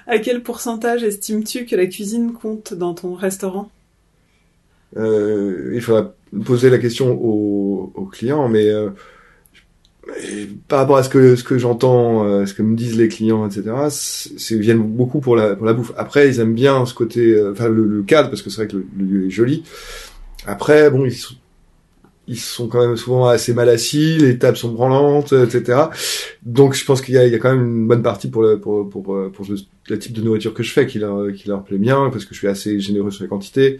À 0.07 0.19
quel 0.19 0.41
pourcentage 0.43 1.03
estimes-tu 1.03 1.65
que 1.65 1.75
la 1.75 1.85
cuisine 1.85 2.33
compte 2.33 2.73
dans 2.73 2.93
ton 2.93 3.13
restaurant? 3.13 3.69
Euh, 4.97 5.71
il 5.73 5.81
faudra 5.81 6.13
poser 6.45 6.69
la 6.69 6.77
question 6.77 7.11
aux, 7.11 7.91
aux 7.95 8.05
clients, 8.05 8.49
mais 8.49 8.67
euh, 8.67 8.89
par 10.67 10.79
rapport 10.79 10.97
à 10.97 11.03
ce 11.03 11.09
que 11.09 11.35
ce 11.35 11.43
que 11.43 11.57
j'entends, 11.57 12.25
euh, 12.25 12.45
ce 12.45 12.53
que 12.53 12.63
me 12.63 12.75
disent 12.75 12.97
les 12.97 13.07
clients, 13.07 13.47
etc. 13.47 13.71
C'est 13.89 14.57
viennent 14.57 14.81
beaucoup 14.81 15.19
pour 15.19 15.35
la 15.35 15.55
pour 15.55 15.65
la 15.65 15.73
bouffe. 15.73 15.93
Après, 15.97 16.27
ils 16.27 16.39
aiment 16.39 16.55
bien 16.55 16.85
ce 16.85 16.93
côté, 16.93 17.33
euh, 17.33 17.51
enfin 17.51 17.69
le, 17.69 17.85
le 17.85 18.03
cadre 18.03 18.29
parce 18.29 18.41
que 18.41 18.49
c'est 18.49 18.63
vrai 18.63 18.67
que 18.67 18.77
le, 18.77 19.05
lieu 19.05 19.27
est 19.27 19.29
joli. 19.29 19.63
Après, 20.45 20.89
bon, 20.89 21.05
ils 21.05 21.15
ils 22.31 22.39
sont 22.39 22.67
quand 22.67 22.79
même 22.79 22.95
souvent 22.95 23.27
assez 23.27 23.53
mal 23.53 23.67
assis, 23.67 24.17
les 24.17 24.37
tables 24.37 24.55
sont 24.55 24.71
branlantes, 24.71 25.33
etc. 25.33 25.83
Donc 26.43 26.73
je 26.73 26.85
pense 26.85 27.01
qu'il 27.01 27.13
y 27.15 27.17
y 27.17 27.35
a 27.35 27.39
quand 27.39 27.51
même 27.53 27.65
une 27.81 27.87
bonne 27.87 28.01
partie 28.01 28.29
pour 28.29 28.41
le, 28.41 28.57
pour, 28.59 28.89
pour, 28.89 29.03
pour 29.03 29.45
le, 29.49 29.99
type 29.99 30.13
de 30.13 30.21
nourriture 30.21 30.53
que 30.53 30.63
je 30.63 30.71
fais 30.71 30.87
qui 30.87 30.99
leur, 30.99 31.33
qui 31.33 31.49
leur 31.49 31.63
plaît 31.63 31.77
bien, 31.77 32.09
parce 32.09 32.23
que 32.23 32.33
je 32.33 32.39
suis 32.39 32.47
assez 32.47 32.79
généreux 32.79 33.11
sur 33.11 33.23
les 33.23 33.29
quantités, 33.29 33.79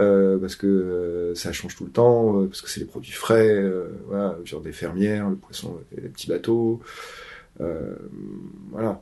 euh, 0.00 0.36
parce 0.38 0.56
que 0.56 0.66
euh, 0.66 1.34
ça 1.36 1.52
change 1.52 1.76
tout 1.76 1.84
le 1.84 1.90
temps, 1.92 2.40
euh, 2.40 2.46
parce 2.46 2.60
que 2.60 2.68
c'est 2.68 2.80
des 2.80 2.86
produits 2.86 3.12
frais, 3.12 3.48
euh, 3.48 3.84
voilà, 4.08 4.36
genre 4.44 4.60
des 4.60 4.72
fermières, 4.72 5.30
le 5.30 5.36
poisson, 5.36 5.78
les 5.96 6.08
petits 6.08 6.26
bateaux, 6.26 6.80
euh, 7.60 7.94
voilà. 8.72 9.00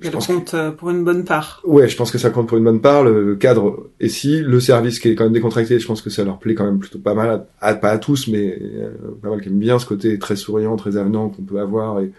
Je 0.00 0.06
Elle 0.06 0.12
pense 0.12 0.26
compte 0.26 0.54
euh, 0.54 0.70
pour 0.70 0.90
une 0.90 1.04
bonne 1.04 1.24
part. 1.24 1.62
Ouais, 1.64 1.88
je 1.88 1.96
pense 1.96 2.10
que 2.10 2.18
ça 2.18 2.30
compte 2.30 2.48
pour 2.48 2.58
une 2.58 2.64
bonne 2.64 2.80
part. 2.80 3.02
Le, 3.04 3.36
cadre 3.36 3.88
et 4.00 4.08
si 4.08 4.40
le 4.40 4.60
service 4.60 4.98
qui 4.98 5.08
est 5.08 5.14
quand 5.14 5.24
même 5.24 5.32
décontracté, 5.32 5.78
je 5.78 5.86
pense 5.86 6.02
que 6.02 6.10
ça 6.10 6.24
leur 6.24 6.38
plaît 6.38 6.54
quand 6.54 6.64
même 6.64 6.78
plutôt 6.78 6.98
pas 6.98 7.14
mal, 7.14 7.46
à, 7.60 7.68
à- 7.68 7.74
pas 7.74 7.90
à 7.90 7.98
tous, 7.98 8.28
mais 8.28 8.58
euh, 8.60 8.90
pas 9.22 9.30
mal 9.30 9.40
qui 9.40 9.48
aiment 9.48 9.58
bien 9.58 9.78
ce 9.78 9.86
côté 9.86 10.18
très 10.18 10.36
souriant, 10.36 10.76
très 10.76 10.96
avenant 10.96 11.28
qu'on 11.28 11.42
peut 11.42 11.60
avoir 11.60 12.00
et 12.00 12.12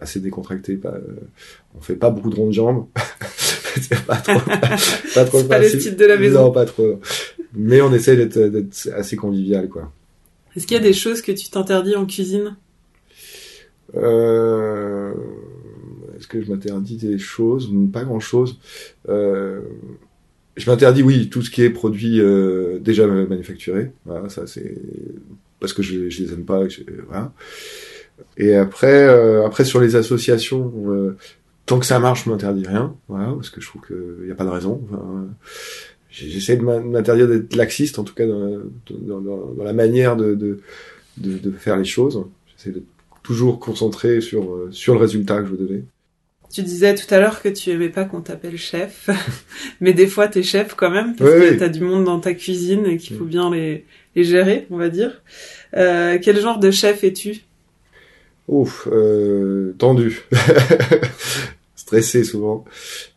assez 0.00 0.20
décontracté. 0.20 0.76
Pas, 0.76 0.90
euh, 0.90 1.20
on 1.76 1.80
fait 1.80 1.96
pas 1.96 2.10
beaucoup 2.10 2.30
de 2.30 2.36
rondes 2.36 2.48
de 2.48 2.54
jambes. 2.54 2.86
c'est 3.80 4.04
pas 4.04 4.16
trop, 4.16 4.40
pas 5.14 5.24
trop 5.24 5.42
pas 5.44 5.58
le 5.58 5.68
style 5.68 5.96
de 5.96 6.04
la 6.04 6.16
maison. 6.16 6.44
Non, 6.44 6.50
pas 6.52 6.64
trop. 6.64 7.00
Mais 7.54 7.80
on 7.80 7.92
essaie 7.92 8.16
d'être, 8.16 8.38
d'être 8.38 8.88
assez 8.96 9.16
convivial, 9.16 9.68
quoi. 9.68 9.90
Est-ce 10.56 10.66
qu'il 10.66 10.76
y 10.76 10.80
a 10.80 10.82
des 10.82 10.92
choses 10.92 11.20
que 11.22 11.32
tu 11.32 11.48
t'interdis 11.50 11.96
en 11.96 12.06
cuisine? 12.06 12.56
Euh, 13.96 15.12
Est-ce 16.24 16.28
que 16.30 16.42
je 16.42 16.50
m'interdis 16.50 16.96
des 16.96 17.18
choses 17.18 17.70
Pas 17.92 18.02
grand-chose. 18.04 18.58
Euh, 19.10 19.60
je 20.56 20.70
m'interdis, 20.70 21.02
oui, 21.02 21.28
tout 21.28 21.42
ce 21.42 21.50
qui 21.50 21.60
est 21.60 21.68
produit 21.68 22.18
euh, 22.18 22.78
déjà 22.78 23.06
manufacturé. 23.06 23.90
Voilà, 24.06 24.30
ça 24.30 24.46
c'est 24.46 24.74
parce 25.60 25.74
que 25.74 25.82
je, 25.82 26.08
je 26.08 26.22
les 26.22 26.32
aime 26.32 26.46
pas. 26.46 26.62
voilà. 27.08 27.34
Et 28.38 28.54
après, 28.54 29.06
euh, 29.06 29.44
après 29.44 29.66
sur 29.66 29.82
les 29.82 29.96
associations, 29.96 30.72
euh, 30.88 31.14
tant 31.66 31.78
que 31.78 31.84
ça 31.84 31.98
marche, 31.98 32.24
je 32.24 32.30
m'interdis 32.30 32.66
rien. 32.66 32.96
Voilà, 33.08 33.26
parce 33.34 33.50
que 33.50 33.60
je 33.60 33.66
trouve 33.66 33.82
qu'il 33.86 34.24
n'y 34.24 34.32
a 34.32 34.34
pas 34.34 34.44
de 34.46 34.50
raison. 34.50 34.80
J'essaie 36.08 36.56
de 36.56 36.62
m'in- 36.62 36.80
m'interdire 36.80 37.28
d'être 37.28 37.54
laxiste, 37.54 37.98
en 37.98 38.04
tout 38.04 38.14
cas 38.14 38.24
dans, 38.26 39.62
la 39.62 39.72
manière 39.74 40.16
de, 40.16 40.34
de, 40.34 40.60
de, 41.18 41.36
de 41.36 41.50
faire 41.50 41.76
les 41.76 41.84
choses. 41.84 42.24
J'essaie 42.56 42.70
d'être 42.70 42.86
toujours 43.22 43.58
concentré 43.60 44.22
sur 44.22 44.68
sur 44.70 44.94
le 44.94 45.00
résultat 45.00 45.40
que 45.42 45.46
je 45.48 45.50
veux 45.52 45.58
donner. 45.66 45.84
Tu 46.54 46.62
disais 46.62 46.94
tout 46.94 47.12
à 47.12 47.18
l'heure 47.18 47.42
que 47.42 47.48
tu 47.48 47.70
aimais 47.70 47.88
pas 47.88 48.04
qu'on 48.04 48.20
t'appelle 48.20 48.56
chef, 48.56 49.10
mais 49.80 49.92
des 49.92 50.06
fois 50.06 50.28
t'es 50.28 50.42
chef 50.44 50.74
quand 50.74 50.90
même, 50.90 51.16
parce 51.16 51.28
Oui, 51.30 51.40
que 51.40 51.50
oui. 51.52 51.56
t'as 51.58 51.68
du 51.68 51.80
monde 51.80 52.04
dans 52.04 52.20
ta 52.20 52.32
cuisine 52.32 52.86
et 52.86 52.96
qu'il 52.96 53.16
faut 53.16 53.24
Mm. 53.24 53.28
bien 53.28 53.50
les, 53.50 53.84
les 54.14 54.22
gérer, 54.24 54.66
on 54.70 54.76
va 54.76 54.88
dire. 54.88 55.22
Euh, 55.76 56.18
quel 56.22 56.40
genre 56.40 56.58
de 56.60 56.70
chef 56.70 57.02
es-tu? 57.02 57.40
Ouf, 58.46 58.86
euh, 58.92 59.72
tendu, 59.78 60.20
stressé 61.76 62.24
souvent. 62.24 62.64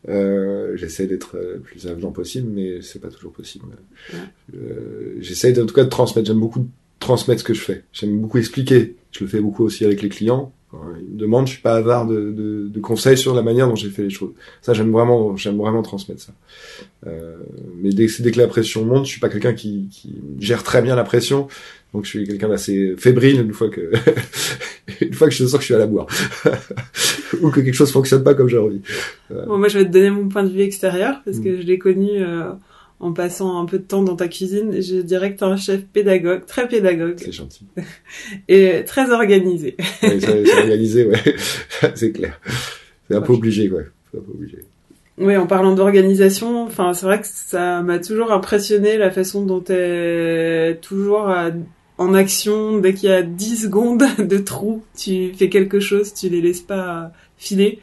Euh, 0.10 0.76
J'essaie 0.76 1.06
d'être 1.08 1.36
euh, 1.38 1.54
le 1.56 1.60
plus 1.60 1.88
avenant 1.88 2.12
possible, 2.12 2.50
mais 2.52 2.82
c'est 2.82 3.00
pas 3.00 3.10
toujours 3.10 3.34
possible. 3.34 3.65
Ouais. 4.13 4.19
Euh, 4.56 5.15
J'essaie 5.19 5.60
en 5.62 5.65
tout 5.65 5.76
cas 5.76 5.84
de 5.84 5.89
transmettre. 5.89 6.28
J'aime 6.28 6.39
beaucoup 6.39 6.67
transmettre 7.00 7.41
ce 7.41 7.45
que 7.45 7.54
je 7.54 7.62
fais. 7.62 7.84
J'aime 7.93 8.19
beaucoup 8.19 8.38
expliquer. 8.38 8.95
Je 9.12 9.23
le 9.23 9.30
fais 9.30 9.39
beaucoup 9.39 9.63
aussi 9.63 9.86
avec 9.86 10.02
les 10.02 10.10
clients. 10.10 10.52
Quand 10.71 10.82
ils 10.99 11.13
me 11.13 11.17
demandent, 11.17 11.47
je 11.47 11.53
suis 11.53 11.62
pas 11.62 11.75
avare 11.75 12.06
de, 12.06 12.15
de, 12.32 12.67
de 12.67 12.80
conseils 12.82 13.17
sur 13.17 13.34
la 13.34 13.41
manière 13.41 13.67
dont 13.69 13.75
j'ai 13.75 13.89
fait 13.89 14.03
les 14.03 14.10
choses. 14.10 14.32
Ça, 14.62 14.73
j'aime 14.73 14.91
vraiment, 14.91 15.38
j'aime 15.38 15.58
vraiment 15.58 15.82
transmettre 15.82 16.21
ça. 16.21 16.34
Euh, 17.08 17.38
mais 17.82 17.89
dès, 17.91 18.08
que- 18.08 18.21
dès 18.21 18.32
que 18.32 18.38
la 18.39 18.47
pression 18.47 18.84
monte, 18.84 19.06
je 19.06 19.12
suis 19.12 19.19
pas 19.21 19.30
quelqu'un 19.30 19.53
qui, 19.53 19.88
qui 19.91 20.15
gère 20.39 20.63
très 20.63 20.82
bien 20.82 20.95
la 20.95 21.03
pression. 21.06 21.47
Donc 21.93 22.03
je 22.03 22.10
suis 22.10 22.27
quelqu'un 22.27 22.49
d'assez 22.49 22.95
fébrile 22.97 23.39
une 23.39 23.53
fois 23.53 23.69
que 23.69 23.91
une 25.01 25.13
fois 25.13 25.30
que 25.30 25.34
je 25.34 25.45
sens 25.45 25.53
que 25.53 25.60
je 25.62 25.65
suis 25.65 25.73
à 25.73 25.77
la 25.77 25.88
boire 25.88 26.06
ou 27.41 27.49
que 27.49 27.62
quelque 27.62 27.73
chose 27.73 27.91
fonctionne 27.91 28.23
pas 28.23 28.34
comme 28.34 28.49
j'ai 28.49 28.58
envie. 28.58 28.82
Bon, 29.30 29.58
Moi, 29.58 29.69
je 29.69 29.80
vais 29.80 29.86
te 29.86 29.91
donner 29.91 30.10
mon 30.10 30.27
point 30.27 30.43
de 30.43 30.49
vue 30.49 30.62
extérieur, 30.62 31.21
parce 31.23 31.38
Mm. 31.38 31.43
que 31.43 31.62
je 31.62 31.65
l'ai 31.65 31.80
connu 31.80 32.10
euh, 32.15 32.51
en 32.99 33.13
passant 33.13 33.60
un 33.62 33.65
peu 33.65 33.77
de 33.77 33.83
temps 33.83 34.03
dans 34.03 34.15
ta 34.15 34.27
cuisine. 34.27 34.81
Je 34.81 35.01
dirais 35.01 35.33
que 35.33 35.39
t'es 35.39 35.45
un 35.45 35.57
chef 35.57 35.81
pédagogue, 35.86 36.45
très 36.45 36.67
pédagogue, 36.67 37.15
C'est 37.17 37.31
gentil. 37.31 37.65
et 38.47 38.83
très 38.86 39.12
organisé. 39.12 39.75
Ouais, 40.03 40.19
c'est 40.19 40.60
organisé, 40.60 41.05
ouais. 41.05 41.36
c'est 41.95 42.12
clair. 42.12 42.39
C'est 43.07 43.15
un 43.15 43.21
peu 43.21 43.33
obligé, 43.33 43.69
ouais. 43.69 43.86
C'est 44.12 44.19
un 44.19 44.21
peu 44.21 44.31
obligé. 44.31 44.60
Oui, 45.19 45.36
en 45.36 45.47
parlant 45.47 45.73
d'organisation, 45.73 46.63
enfin, 46.63 46.93
c'est 46.93 47.05
vrai 47.05 47.19
que 47.19 47.27
ça 47.27 47.81
m'a 47.81 47.97
toujours 47.97 48.31
impressionné 48.31 48.97
la 48.97 49.10
façon 49.10 49.45
dont 49.45 49.62
t'es 49.62 50.77
toujours 50.81 51.27
à 51.27 51.51
en 51.97 52.13
action 52.13 52.77
dès 52.77 52.93
qu'il 52.93 53.10
y 53.10 53.12
a 53.12 53.23
10 53.23 53.63
secondes 53.63 54.03
de 54.19 54.38
trou, 54.38 54.83
tu 54.95 55.33
fais 55.33 55.49
quelque 55.49 55.79
chose, 55.79 56.13
tu 56.13 56.29
les 56.29 56.41
laisses 56.41 56.62
pas 56.62 57.12
filer. 57.38 57.79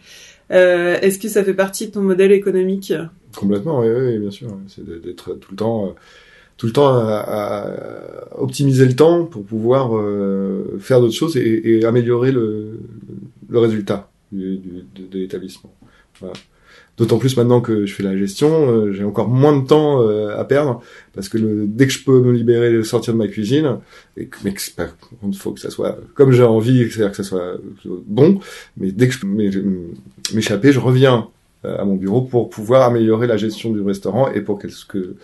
Euh, 0.50 0.98
Est-ce 1.00 1.18
que 1.18 1.29
ça 1.29 1.42
fait 1.42 1.55
partie 1.55 1.88
de 1.88 1.92
ton 1.92 2.03
modèle 2.03 2.33
économique? 2.33 2.92
Complètement, 3.37 3.81
oui, 3.81 3.88
oui, 3.88 4.18
bien 4.18 4.31
sûr. 4.31 4.49
C'est 4.68 4.85
d'être 5.03 5.35
tout 5.35 5.51
le 5.51 5.57
temps, 5.57 5.87
euh, 5.87 5.90
tout 6.57 6.66
le 6.66 6.73
temps 6.73 6.88
à, 6.88 7.66
optimiser 8.37 8.87
le 8.87 8.94
temps 8.94 9.25
pour 9.25 9.44
pouvoir 9.44 9.97
euh, 9.97 10.79
faire 10.79 11.01
d'autres 11.01 11.14
choses 11.14 11.37
et, 11.37 11.85
améliorer 11.85 12.33
le, 12.33 12.79
résultat 13.53 14.11
de, 14.33 14.61
de 14.94 15.18
l'établissement. 15.18 15.73
D'autant 16.97 17.18
plus 17.18 17.37
maintenant 17.37 17.61
que 17.61 17.87
je 17.87 17.94
fais 17.94 18.05
la 18.05 18.16
gestion, 18.16 18.70
euh, 18.70 18.92
j'ai 18.92 19.03
encore 19.03 19.29
moins 19.29 19.61
de 19.61 19.66
temps 19.66 20.01
à 20.31 20.44
perdre 20.44 20.81
parce 21.12 21.29
que 21.29 21.66
dès 21.66 21.88
que 21.88 21.92
je 21.92 22.05
peux 22.05 22.20
me 22.20 22.33
libérer, 22.33 22.85
sortir 22.85 23.14
de 23.14 23.18
ma 23.18 23.27
cuisine, 23.27 23.79
et 24.16 24.27
que, 24.27 24.37
mais 24.44 24.55
il 25.25 25.35
faut 25.35 25.51
que 25.51 25.61
ça 25.61 25.70
soit 25.70 25.99
comme 26.14 26.31
j'ai 26.31 26.44
envie, 26.44 26.88
c'est-à-dire 26.88 27.11
que 27.11 27.16
ça 27.16 27.25
soit 27.25 27.59
bon. 28.07 28.38
Mais 28.77 28.92
dès 28.92 29.09
que 29.09 29.14
je 29.14 29.20
peux 29.20 30.35
m'échapper, 30.35 30.70
je 30.73 30.79
reviens 30.79 31.29
à 31.64 31.85
mon 31.85 31.94
bureau 31.94 32.22
pour 32.22 32.48
pouvoir 32.48 32.83
améliorer 32.83 33.27
la 33.27 33.37
gestion 33.37 33.72
du 33.72 33.81
restaurant 33.81 34.31
et 34.31 34.40
pour 34.40 34.59
que, 34.59 34.68
que 34.88 35.16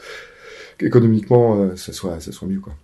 économiquement 0.81 1.77
ça 1.77 1.93
soit 1.93 2.21
ça 2.21 2.33
soit 2.33 2.49
mieux 2.49 2.61
quoi. 2.61 2.75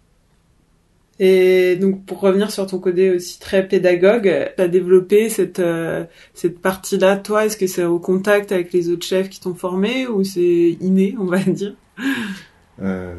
Et 1.18 1.76
donc 1.76 2.04
pour 2.04 2.20
revenir 2.20 2.50
sur 2.50 2.66
ton 2.66 2.78
côté 2.78 3.10
aussi 3.10 3.40
très 3.40 3.66
pédagogue, 3.66 4.52
tu 4.54 4.62
as 4.62 4.68
développé 4.68 5.30
cette 5.30 5.60
euh, 5.60 6.04
cette 6.34 6.58
partie-là 6.60 7.16
toi, 7.16 7.46
est-ce 7.46 7.56
que 7.56 7.66
c'est 7.66 7.84
au 7.84 7.98
contact 7.98 8.52
avec 8.52 8.72
les 8.72 8.90
autres 8.90 9.06
chefs 9.06 9.30
qui 9.30 9.40
t'ont 9.40 9.54
formé 9.54 10.06
ou 10.06 10.24
c'est 10.24 10.76
inné, 10.80 11.14
on 11.18 11.24
va 11.24 11.38
dire? 11.38 11.74
Euh, 12.82 13.14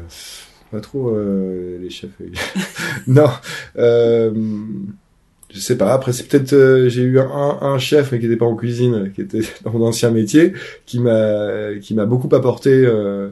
Pas 0.70 0.80
trop 0.80 1.08
euh, 1.08 1.78
les 1.80 1.90
chefs. 1.90 2.10
non, 3.08 3.30
euh, 3.76 4.32
je 5.52 5.60
sais 5.60 5.76
pas. 5.76 5.92
Après 5.92 6.12
c'est 6.12 6.26
peut-être 6.28 6.52
euh, 6.52 6.88
j'ai 6.88 7.02
eu 7.02 7.18
un, 7.18 7.58
un 7.60 7.78
chef 7.78 8.12
mais 8.12 8.18
qui 8.18 8.26
n'était 8.26 8.38
pas 8.38 8.46
en 8.46 8.56
cuisine, 8.56 9.12
qui 9.14 9.22
était 9.22 9.40
dans 9.64 9.72
mon 9.72 9.86
ancien 9.86 10.10
métier, 10.10 10.52
qui 10.86 11.00
m'a 11.00 11.74
qui 11.80 11.94
m'a 11.94 12.06
beaucoup 12.06 12.34
apporté. 12.34 12.70
Euh, 12.70 13.30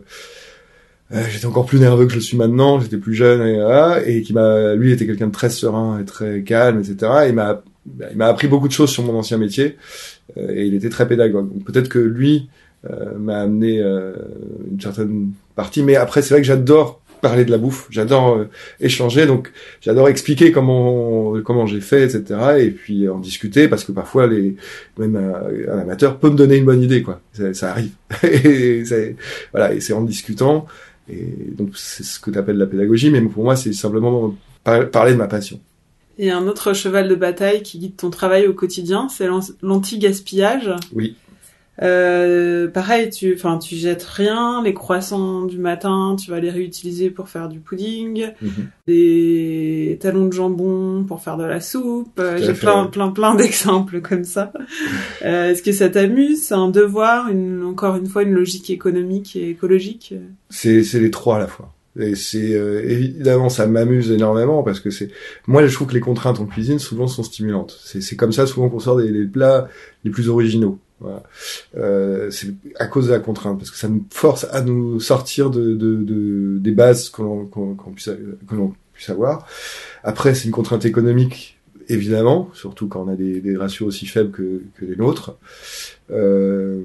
euh, 1.12 1.22
j'étais 1.30 1.46
encore 1.46 1.66
plus 1.66 1.78
nerveux 1.78 2.06
que 2.06 2.10
je 2.10 2.16
le 2.16 2.22
suis 2.22 2.36
maintenant, 2.36 2.80
j'étais 2.80 2.96
plus 2.96 3.14
jeune 3.14 3.40
et, 3.46 3.60
et 4.06 4.22
qui 4.22 4.32
m'a, 4.32 4.74
lui 4.74 4.90
était 4.92 5.06
quelqu'un 5.06 5.28
de 5.28 5.32
très 5.32 5.50
serein 5.50 6.00
et 6.00 6.04
très 6.04 6.42
calme, 6.42 6.80
etc. 6.80 7.12
Et 7.26 7.28
il 7.28 7.34
m'a, 7.34 7.62
il 8.10 8.16
m'a 8.16 8.26
appris 8.26 8.48
beaucoup 8.48 8.66
de 8.66 8.72
choses 8.72 8.90
sur 8.90 9.04
mon 9.04 9.14
ancien 9.14 9.38
métier 9.38 9.76
euh, 10.36 10.52
et 10.52 10.66
il 10.66 10.74
était 10.74 10.90
très 10.90 11.06
pédagogue. 11.06 11.52
Donc 11.52 11.64
peut-être 11.64 11.88
que 11.88 12.00
lui 12.00 12.48
euh, 12.90 13.16
m'a 13.18 13.38
amené 13.38 13.80
une 13.80 14.80
certaine 14.80 15.30
partie, 15.54 15.82
mais 15.82 15.94
après 15.94 16.22
c'est 16.22 16.34
vrai 16.34 16.40
que 16.40 16.46
j'adore 16.46 17.00
parler 17.26 17.44
de 17.44 17.50
la 17.50 17.58
bouffe, 17.58 17.86
j'adore 17.90 18.44
échanger, 18.80 19.26
donc 19.26 19.52
j'adore 19.80 20.08
expliquer 20.08 20.52
comment 20.52 21.40
comment 21.42 21.66
j'ai 21.66 21.80
fait, 21.80 22.04
etc. 22.04 22.40
Et 22.58 22.70
puis 22.70 23.08
en 23.08 23.18
discuter 23.18 23.68
parce 23.68 23.84
que 23.84 23.92
parfois 23.92 24.26
les 24.26 24.56
même 24.98 25.16
un, 25.16 25.78
amateur 25.78 26.18
peut 26.18 26.30
me 26.30 26.36
donner 26.36 26.56
une 26.56 26.64
bonne 26.64 26.82
idée, 26.82 27.02
quoi. 27.02 27.20
Ça, 27.32 27.52
ça 27.54 27.70
arrive. 27.70 27.92
et 28.22 28.84
voilà, 29.52 29.74
et 29.74 29.80
c'est 29.80 29.92
en 29.92 30.02
discutant 30.02 30.66
et 31.08 31.52
donc 31.56 31.76
c'est 31.76 32.04
ce 32.04 32.18
que 32.18 32.30
tu 32.30 32.38
appelles 32.38 32.58
la 32.58 32.66
pédagogie, 32.66 33.10
mais 33.10 33.20
pour 33.22 33.44
moi 33.44 33.56
c'est 33.56 33.72
simplement 33.72 34.34
parler 34.64 35.12
de 35.12 35.18
ma 35.18 35.28
passion. 35.28 35.60
Et 36.18 36.30
un 36.30 36.46
autre 36.46 36.72
cheval 36.72 37.08
de 37.08 37.14
bataille 37.14 37.62
qui 37.62 37.78
guide 37.78 37.96
ton 37.96 38.10
travail 38.10 38.46
au 38.46 38.54
quotidien, 38.54 39.08
c'est 39.08 39.28
l'anti-gaspillage. 39.62 40.70
Oui. 40.94 41.16
Euh, 41.82 42.68
pareil, 42.68 43.10
tu, 43.10 43.34
enfin, 43.34 43.58
tu 43.58 43.76
jettes 43.76 44.02
rien. 44.04 44.62
Les 44.64 44.72
croissants 44.74 45.44
du 45.44 45.58
matin, 45.58 46.16
tu 46.18 46.30
vas 46.30 46.40
les 46.40 46.50
réutiliser 46.50 47.10
pour 47.10 47.28
faire 47.28 47.48
du 47.48 47.60
pudding. 47.60 48.26
Mm 48.40 48.46
-hmm. 48.48 48.66
Des 48.86 49.98
talons 50.00 50.26
de 50.26 50.32
jambon 50.32 51.04
pour 51.04 51.20
faire 51.22 51.36
de 51.36 51.44
la 51.44 51.60
soupe. 51.60 52.20
J'ai 52.38 52.54
plein, 52.54 52.86
plein, 52.86 53.10
plein 53.10 53.34
d'exemples 53.40 54.00
comme 54.00 54.24
ça. 54.24 54.52
euh, 55.24 55.50
Est-ce 55.50 55.62
que 55.62 55.72
ça 55.72 55.88
t'amuse? 55.88 56.42
C'est 56.46 56.54
un 56.54 56.70
devoir, 56.70 57.28
une, 57.28 57.62
encore 57.64 57.96
une 57.96 58.06
fois, 58.06 58.22
une 58.22 58.32
logique 58.32 58.70
économique 58.70 59.36
et 59.36 59.50
écologique? 59.50 60.14
C'est, 60.50 60.82
c'est 60.82 61.00
les 61.00 61.10
trois 61.10 61.36
à 61.36 61.40
la 61.40 61.46
fois. 61.46 61.72
Et 61.98 62.14
c'est 62.14 62.52
euh, 62.54 62.82
évidemment 62.84 63.48
ça 63.48 63.66
m'amuse 63.66 64.10
énormément 64.10 64.62
parce 64.62 64.80
que 64.80 64.90
c'est 64.90 65.08
moi 65.46 65.66
je 65.66 65.72
trouve 65.74 65.88
que 65.88 65.94
les 65.94 66.00
contraintes 66.00 66.38
en 66.40 66.44
cuisine 66.44 66.78
souvent 66.78 67.06
sont 67.08 67.22
stimulantes. 67.22 67.74
C'est, 67.82 68.02
c'est 68.02 68.16
comme 68.16 68.32
ça 68.32 68.46
souvent 68.46 68.68
qu'on 68.68 68.80
sort 68.80 68.98
des, 68.98 69.10
des 69.10 69.24
plats 69.24 69.68
les 70.04 70.10
plus 70.10 70.28
originaux. 70.28 70.78
Voilà. 71.00 71.22
Euh, 71.76 72.30
c'est 72.30 72.54
à 72.78 72.86
cause 72.86 73.08
de 73.08 73.12
la 73.12 73.20
contrainte, 73.20 73.58
parce 73.58 73.70
que 73.70 73.76
ça 73.76 73.88
nous 73.88 74.04
force 74.10 74.46
à 74.50 74.62
nous 74.62 74.98
sortir 75.00 75.50
de, 75.50 75.74
de, 75.74 75.96
de 75.96 76.58
des 76.58 76.70
bases 76.72 77.10
qu'on 77.10 77.46
qu'on 77.46 77.74
qu'on 77.74 77.90
puisse, 77.92 78.10
que 78.48 78.54
l'on 78.54 78.74
puisse 78.94 79.10
avoir. 79.10 79.46
Après, 80.02 80.34
c'est 80.34 80.46
une 80.46 80.52
contrainte 80.52 80.86
économique, 80.86 81.58
évidemment, 81.88 82.50
surtout 82.54 82.88
quand 82.88 83.04
on 83.04 83.08
a 83.08 83.16
des, 83.16 83.40
des 83.40 83.56
ratios 83.56 83.86
aussi 83.86 84.06
faibles 84.06 84.30
que, 84.30 84.62
que 84.76 84.84
les 84.84 84.96
nôtres. 84.96 85.36
Euh, 86.10 86.80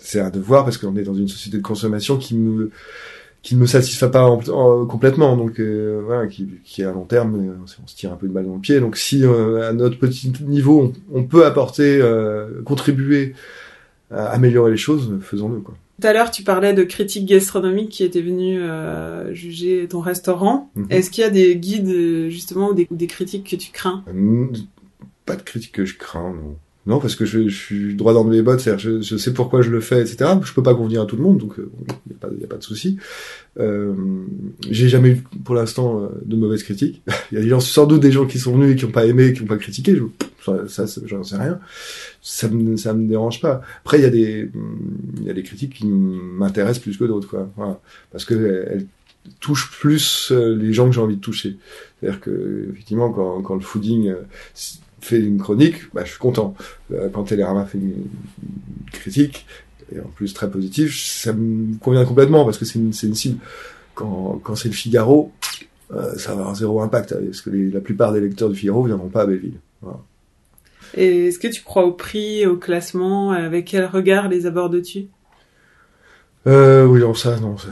c'est 0.00 0.20
un 0.20 0.30
devoir 0.30 0.64
parce 0.64 0.78
qu'on 0.78 0.96
est 0.96 1.02
dans 1.02 1.14
une 1.14 1.28
société 1.28 1.58
de 1.58 1.62
consommation 1.62 2.18
qui 2.18 2.34
me 2.34 2.70
qui 3.42 3.54
ne 3.54 3.60
me 3.60 3.66
satisfait 3.66 4.10
pas 4.10 4.24
en, 4.28 4.40
en, 4.48 4.84
complètement, 4.86 5.36
donc 5.36 5.58
euh, 5.60 6.02
voilà, 6.04 6.26
qui, 6.26 6.48
qui 6.64 6.82
à 6.82 6.92
long 6.92 7.04
terme, 7.04 7.34
euh, 7.36 7.54
on 7.82 7.86
se 7.86 7.96
tire 7.96 8.12
un 8.12 8.16
peu 8.16 8.26
de 8.28 8.32
balle 8.32 8.46
dans 8.46 8.54
le 8.54 8.60
pied. 8.60 8.80
Donc 8.80 8.96
si 8.96 9.24
euh, 9.24 9.68
à 9.68 9.72
notre 9.72 9.98
petit 9.98 10.32
niveau, 10.42 10.92
on, 11.12 11.18
on 11.20 11.22
peut 11.24 11.46
apporter, 11.46 11.98
euh, 12.00 12.62
contribuer 12.64 13.34
à 14.10 14.26
améliorer 14.26 14.70
les 14.72 14.76
choses, 14.76 15.04
faisons-le 15.20 15.60
quoi. 15.60 15.74
Tout 16.00 16.06
à 16.06 16.12
l'heure, 16.12 16.30
tu 16.30 16.44
parlais 16.44 16.74
de 16.74 16.84
critiques 16.84 17.26
gastronomiques 17.26 17.88
qui 17.88 18.04
étaient 18.04 18.22
venus 18.22 18.60
euh, 18.62 19.34
juger 19.34 19.86
ton 19.88 20.00
restaurant. 20.00 20.70
-hmm. 20.76 20.86
Est-ce 20.90 21.10
qu'il 21.10 21.22
y 21.22 21.26
a 21.26 21.30
des 21.30 21.56
guides 21.56 22.28
justement 22.28 22.70
ou 22.70 22.74
des, 22.74 22.86
ou 22.90 22.96
des 22.96 23.08
critiques 23.08 23.50
que 23.50 23.56
tu 23.56 23.70
crains? 23.72 24.04
Pas 25.26 25.36
de 25.36 25.42
critiques 25.42 25.72
que 25.72 25.84
je 25.84 25.96
crains, 25.98 26.32
non. 26.32 26.56
Non, 26.88 27.00
parce 27.00 27.16
que 27.16 27.26
je, 27.26 27.48
je 27.48 27.54
suis 27.54 27.94
droit 27.94 28.14
dans 28.14 28.24
mes 28.24 28.40
bottes, 28.40 28.60
c'est-à-dire 28.60 28.78
je, 28.78 29.02
je, 29.02 29.16
sais 29.18 29.34
pourquoi 29.34 29.60
je 29.60 29.68
le 29.68 29.80
fais, 29.80 30.00
etc. 30.00 30.30
Je 30.42 30.54
peux 30.54 30.62
pas 30.62 30.74
convenir 30.74 31.02
à 31.02 31.04
tout 31.04 31.16
le 31.16 31.22
monde, 31.22 31.36
donc 31.36 31.52
il 31.58 31.64
euh, 31.64 32.30
n'y 32.34 32.42
a, 32.42 32.46
a, 32.46 32.48
pas 32.48 32.56
de 32.56 32.62
souci. 32.62 32.96
Euh, 33.60 33.94
J'ai 34.70 34.88
jamais 34.88 35.10
eu, 35.10 35.24
pour 35.44 35.54
l'instant, 35.54 36.02
euh, 36.02 36.08
de 36.24 36.34
mauvaises 36.34 36.62
critiques. 36.62 37.02
Il 37.32 37.46
y 37.46 37.52
a 37.52 37.60
sans 37.60 37.84
doute 37.84 38.00
des 38.00 38.10
gens 38.10 38.24
qui 38.24 38.38
sont 38.38 38.54
venus 38.54 38.72
et 38.72 38.76
qui 38.76 38.86
n'ont 38.86 38.90
pas 38.90 39.04
aimé, 39.04 39.34
qui 39.34 39.42
n'ont 39.42 39.48
pas 39.48 39.58
critiqué. 39.58 39.96
Je, 39.96 40.66
ça, 40.66 40.86
j'en 41.04 41.22
sais 41.22 41.36
rien. 41.36 41.60
Ça 42.22 42.48
me, 42.48 42.78
ça 42.78 42.94
me 42.94 43.06
dérange 43.06 43.42
pas. 43.42 43.60
Après, 43.84 43.98
il 43.98 44.02
y 44.02 44.06
a 44.06 44.10
des, 44.10 44.50
y 45.22 45.28
a 45.28 45.34
des 45.34 45.42
critiques 45.42 45.74
qui 45.74 45.86
m'intéressent 45.86 46.82
plus 46.82 46.96
que 46.96 47.04
d'autres, 47.04 47.28
quoi. 47.28 47.50
Voilà. 47.58 47.78
Parce 48.12 48.24
que 48.24 48.64
elles 48.70 48.86
touchent 49.40 49.70
plus 49.72 50.32
euh, 50.32 50.56
les 50.56 50.72
gens 50.72 50.86
que 50.86 50.94
j'ai 50.94 51.02
envie 51.02 51.16
de 51.16 51.20
toucher. 51.20 51.58
C'est-à-dire 52.00 52.20
que, 52.20 52.70
effectivement, 52.72 53.12
quand, 53.12 53.42
quand 53.42 53.56
le 53.56 53.60
fooding 53.60 54.14
fait 55.00 55.18
une 55.18 55.38
chronique, 55.38 55.92
bah, 55.94 56.02
je 56.04 56.10
suis 56.10 56.18
content. 56.18 56.54
Euh, 56.92 57.08
quand 57.08 57.24
Télérama 57.24 57.64
fait 57.64 57.78
une, 57.78 58.06
critique, 58.92 59.46
et 59.94 60.00
en 60.00 60.08
plus 60.08 60.34
très 60.34 60.50
positive, 60.50 60.94
ça 60.94 61.32
me 61.32 61.76
convient 61.78 62.04
complètement 62.04 62.44
parce 62.44 62.58
que 62.58 62.64
c'est 62.64 62.78
une, 62.78 62.92
une, 63.02 63.14
cible. 63.14 63.38
Quand, 63.94 64.40
quand 64.42 64.54
c'est 64.54 64.68
le 64.68 64.74
Figaro, 64.74 65.32
euh, 65.92 66.16
ça 66.16 66.34
va 66.34 66.40
avoir 66.40 66.54
zéro 66.54 66.80
impact 66.82 67.14
parce 67.24 67.40
que 67.40 67.50
les, 67.50 67.70
la 67.70 67.80
plupart 67.80 68.12
des 68.12 68.20
lecteurs 68.20 68.50
du 68.50 68.56
Figaro 68.56 68.84
viendront 68.84 69.08
pas 69.08 69.22
à 69.22 69.26
Belleville. 69.26 69.58
Voilà. 69.80 69.98
Et 70.94 71.26
est-ce 71.26 71.38
que 71.38 71.48
tu 71.48 71.62
crois 71.62 71.84
au 71.84 71.92
prix, 71.92 72.46
au 72.46 72.56
classement 72.56 73.32
Avec 73.32 73.66
quel 73.66 73.86
regard 73.86 74.28
les 74.28 74.46
abordes-tu 74.46 75.08
euh, 76.46 76.86
Oui, 76.86 77.00
non, 77.00 77.14
ça, 77.14 77.38
non, 77.40 77.56
ça, 77.58 77.68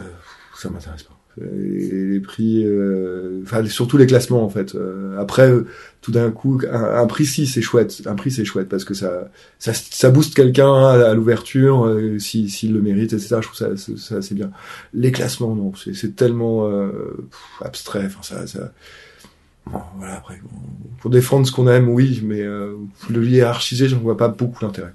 ça 0.55 0.71
m'intéresse 0.71 1.03
pas 1.03 1.16
les, 1.41 2.07
les 2.07 2.21
prix, 2.21 2.65
euh, 2.65 3.41
enfin 3.43 3.65
surtout 3.67 3.97
les 3.97 4.07
classements 4.07 4.45
en 4.45 4.49
fait. 4.49 4.75
Euh, 4.75 5.19
après, 5.19 5.53
tout 6.01 6.13
d'un 6.13 6.31
coup, 6.31 6.61
un, 6.71 7.03
un, 7.03 7.07
prix 7.07 7.27
si 7.27 7.47
c'est 7.47 7.61
chouette, 7.61 8.03
un 8.07 8.15
prix 8.15 8.31
c'est 8.31 8.45
chouette 8.45 8.69
parce 8.69 8.85
que 8.85 8.95
ça 8.95 9.29
ça, 9.59 9.73
ça 9.75 10.11
booste 10.11 10.35
quelqu'un 10.35 10.73
à, 10.73 11.11
à 11.11 11.15
l'ouverture 11.15 11.85
euh, 11.87 12.19
si 12.19 12.49
s'il 12.49 12.73
le 12.73 12.81
mérite, 12.81 13.13
etc. 13.13 13.37
Je 13.41 13.49
trouve 13.49 13.57
ça 13.57 13.71
ça 13.77 14.23
c'est 14.23 14.35
bien. 14.35 14.51
Les 14.95 15.13
classements 15.13 15.55
non, 15.55 15.73
c'est 15.75 16.17
tellement 16.17 16.69
euh, 16.69 16.91
pff, 17.31 17.67
abstrait. 17.67 18.07
Enfin 18.07 18.23
ça 18.23 18.47
ça. 18.47 18.73
Bon, 19.67 19.81
voilà 19.99 20.15
après 20.15 20.41
bon, 20.43 20.61
pour 21.01 21.11
défendre 21.11 21.47
ce 21.47 21.53
qu'on 21.53 21.67
aime 21.69 21.89
oui, 21.89 22.23
mais 22.25 22.41
euh, 22.41 22.77
le 23.11 23.27
hiérarchiser, 23.27 23.89
j'en 23.89 23.99
vois 23.99 24.17
pas 24.17 24.29
beaucoup 24.29 24.65
l'intérêt. 24.65 24.95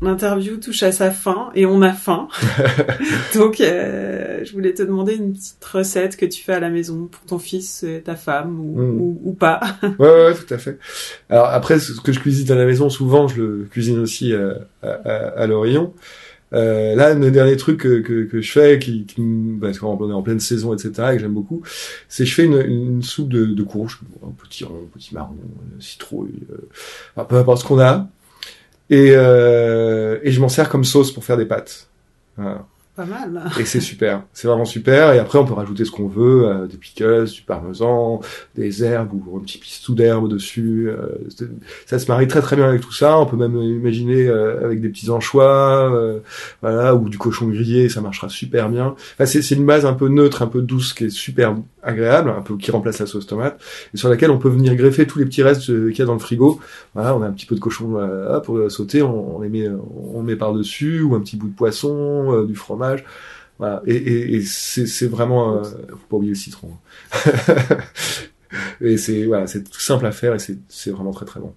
L'interview 0.00 0.56
touche 0.58 0.82
à 0.84 0.92
sa 0.92 1.10
fin 1.10 1.50
et 1.54 1.66
on 1.66 1.82
a 1.82 1.92
faim. 1.92 2.28
Donc, 3.34 3.60
euh, 3.60 4.44
je 4.44 4.52
voulais 4.52 4.72
te 4.74 4.82
demander 4.82 5.14
une 5.16 5.32
petite 5.32 5.64
recette 5.64 6.16
que 6.16 6.26
tu 6.26 6.42
fais 6.42 6.52
à 6.54 6.60
la 6.60 6.70
maison 6.70 7.06
pour 7.10 7.22
ton 7.22 7.38
fils, 7.38 7.82
et 7.82 8.00
ta 8.02 8.14
femme 8.16 8.58
ou, 8.60 8.78
Mm. 8.80 9.00
ou, 9.00 9.20
ou 9.24 9.32
pas. 9.32 9.60
Ouais, 9.82 9.90
ouais, 9.98 10.26
ouais, 10.28 10.34
tout 10.34 10.52
à 10.54 10.58
fait. 10.58 10.78
Alors 11.28 11.46
après, 11.46 11.78
ce 11.80 12.00
que 12.00 12.12
je 12.12 12.20
cuisine 12.20 12.50
à 12.52 12.54
la 12.54 12.64
maison, 12.66 12.88
souvent, 12.90 13.28
je 13.28 13.42
le 13.42 13.68
cuisine 13.70 13.98
aussi 13.98 14.32
euh, 14.32 14.54
à, 14.82 14.88
à, 14.90 15.12
à 15.42 15.46
l'Orient. 15.46 15.92
Euh, 16.54 16.94
là, 16.94 17.12
le 17.12 17.30
dernier 17.30 17.56
truc 17.58 17.80
que, 17.80 17.98
que, 18.00 18.22
que 18.24 18.40
je 18.40 18.50
fais, 18.52 18.78
qui, 18.78 19.04
qui 19.04 19.20
me- 19.20 19.60
parce 19.60 19.78
qu'on 19.78 20.08
est 20.10 20.14
en 20.14 20.22
pleine 20.22 20.40
saison, 20.40 20.72
etc., 20.72 20.92
et 21.10 21.16
que 21.16 21.18
j'aime 21.20 21.34
beaucoup, 21.34 21.62
c'est 22.08 22.24
je 22.24 22.34
fais 22.34 22.44
une, 22.44 22.56
une 22.62 23.02
soupe 23.02 23.28
de, 23.28 23.44
de 23.44 23.62
courge, 23.62 24.00
un 24.26 24.30
petit 24.30 24.64
rond, 24.64 24.80
un 24.86 24.98
petit 24.98 25.12
marron, 25.14 25.34
euh, 25.42 25.76
citrouille, 25.80 26.30
euh, 27.18 27.24
peu 27.24 27.36
importe 27.36 27.60
ce 27.60 27.66
qu'on 27.66 27.78
a, 27.80 28.08
et, 28.90 29.10
euh, 29.12 30.18
et 30.22 30.30
je 30.32 30.40
m'en 30.40 30.48
sers 30.48 30.68
comme 30.68 30.84
sauce 30.84 31.12
pour 31.12 31.24
faire 31.24 31.36
des 31.36 31.46
pâtes. 31.46 31.88
Voilà. 32.36 32.64
Pas 32.96 33.04
mal. 33.04 33.44
Et 33.60 33.64
c'est 33.64 33.78
super, 33.78 34.24
c'est 34.32 34.48
vraiment 34.48 34.64
super. 34.64 35.12
Et 35.12 35.20
après, 35.20 35.38
on 35.38 35.44
peut 35.44 35.54
rajouter 35.54 35.84
ce 35.84 35.92
qu'on 35.92 36.08
veut, 36.08 36.48
euh, 36.48 36.66
des 36.66 36.76
pickles, 36.76 37.26
du 37.26 37.42
parmesan, 37.42 38.20
des 38.56 38.82
herbes 38.82 39.12
ou 39.12 39.36
un 39.36 39.40
petit 39.40 39.58
pistou 39.58 39.94
d'herbe 39.94 40.28
dessus. 40.28 40.88
euh, 40.88 41.06
ça 41.86 42.00
se 42.00 42.08
marie 42.08 42.26
très 42.26 42.40
très 42.42 42.56
bien 42.56 42.68
avec 42.68 42.80
tout 42.80 42.92
ça. 42.92 43.16
On 43.20 43.26
peut 43.26 43.36
même 43.36 43.54
imaginer 43.54 44.26
euh, 44.26 44.64
avec 44.64 44.80
des 44.80 44.88
petits 44.88 45.10
anchois, 45.10 45.92
euh, 45.94 46.18
voilà, 46.60 46.96
ou 46.96 47.08
du 47.08 47.18
cochon 47.18 47.46
grillé, 47.46 47.88
ça 47.88 48.00
marchera 48.00 48.28
super 48.28 48.68
bien. 48.68 48.96
Enfin, 49.14 49.26
c'est 49.26 49.54
une 49.54 49.64
base 49.64 49.86
un 49.86 49.94
peu 49.94 50.08
neutre, 50.08 50.42
un 50.42 50.48
peu 50.48 50.60
douce, 50.60 50.92
qui 50.92 51.04
est 51.04 51.10
super 51.10 51.54
agréable, 51.82 52.30
un 52.30 52.42
peu 52.42 52.56
qui 52.56 52.70
remplace 52.70 52.98
la 52.98 53.06
sauce 53.06 53.26
tomate, 53.26 53.60
et 53.94 53.96
sur 53.96 54.08
laquelle 54.08 54.30
on 54.30 54.38
peut 54.38 54.48
venir 54.48 54.74
greffer 54.74 55.06
tous 55.06 55.18
les 55.18 55.24
petits 55.24 55.42
restes 55.42 55.70
euh, 55.70 55.90
qu'il 55.90 56.00
y 56.00 56.02
a 56.02 56.06
dans 56.06 56.14
le 56.14 56.18
frigo. 56.18 56.60
Voilà, 56.94 57.16
on 57.16 57.22
a 57.22 57.26
un 57.26 57.32
petit 57.32 57.46
peu 57.46 57.54
de 57.54 57.60
cochon 57.60 57.98
euh, 57.98 58.36
hop, 58.36 58.46
pour 58.46 58.70
sauter, 58.70 59.02
on, 59.02 59.36
on 59.36 59.40
les 59.40 59.48
met, 59.48 59.68
on 59.68 60.22
met 60.22 60.36
par 60.36 60.52
dessus, 60.52 61.02
ou 61.02 61.14
un 61.14 61.20
petit 61.20 61.36
bout 61.36 61.48
de 61.48 61.54
poisson, 61.54 62.32
euh, 62.32 62.46
du 62.46 62.54
fromage. 62.54 63.04
Voilà. 63.58 63.82
Et, 63.86 63.96
et, 63.96 64.36
et 64.36 64.42
c'est 64.42 65.08
vraiment, 65.08 65.56
euh, 65.56 65.62
faut 65.62 66.06
pas 66.08 66.16
oublier 66.16 66.32
le 66.32 66.38
citron. 66.38 66.70
et 68.80 68.96
c'est 68.96 69.24
voilà, 69.24 69.46
c'est 69.46 69.64
tout 69.64 69.80
simple 69.80 70.06
à 70.06 70.12
faire 70.12 70.34
et 70.34 70.38
c'est 70.38 70.90
vraiment 70.90 71.10
très 71.10 71.26
très 71.26 71.40
bon. 71.40 71.52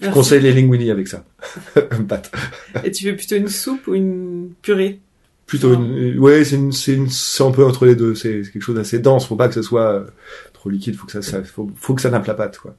Je 0.00 0.10
conseille 0.10 0.42
les 0.42 0.52
linguini 0.52 0.90
avec 0.90 1.08
ça, 1.08 1.24
pâte. 2.08 2.30
Et 2.84 2.90
tu 2.90 3.04
fais 3.04 3.14
plutôt 3.14 3.36
une 3.36 3.48
soupe 3.48 3.86
ou 3.86 3.94
une 3.94 4.52
purée? 4.60 5.00
Plutôt 5.46 5.74
une, 5.74 6.18
ouais, 6.18 6.44
c'est 6.44 6.56
une, 6.56 6.72
c'est 6.72 6.94
une, 6.94 7.08
c'est 7.08 7.44
un 7.44 7.52
peu 7.52 7.64
entre 7.64 7.86
les 7.86 7.94
deux. 7.94 8.14
C'est 8.14 8.42
quelque 8.42 8.62
chose 8.62 8.74
d'assez 8.74 8.98
dense. 8.98 9.26
Faut 9.26 9.36
pas 9.36 9.48
que 9.48 9.54
ce 9.54 9.62
soit 9.62 9.92
euh, 9.92 10.04
trop 10.52 10.70
liquide. 10.70 10.96
Faut 10.96 11.06
que 11.06 11.12
ça, 11.12 11.22
ça 11.22 11.42
faut, 11.44 11.70
faut 11.76 11.94
que 11.94 12.02
ça 12.02 12.10
nappe 12.10 12.26
la 12.26 12.34
pâte, 12.34 12.58
quoi. 12.58 12.74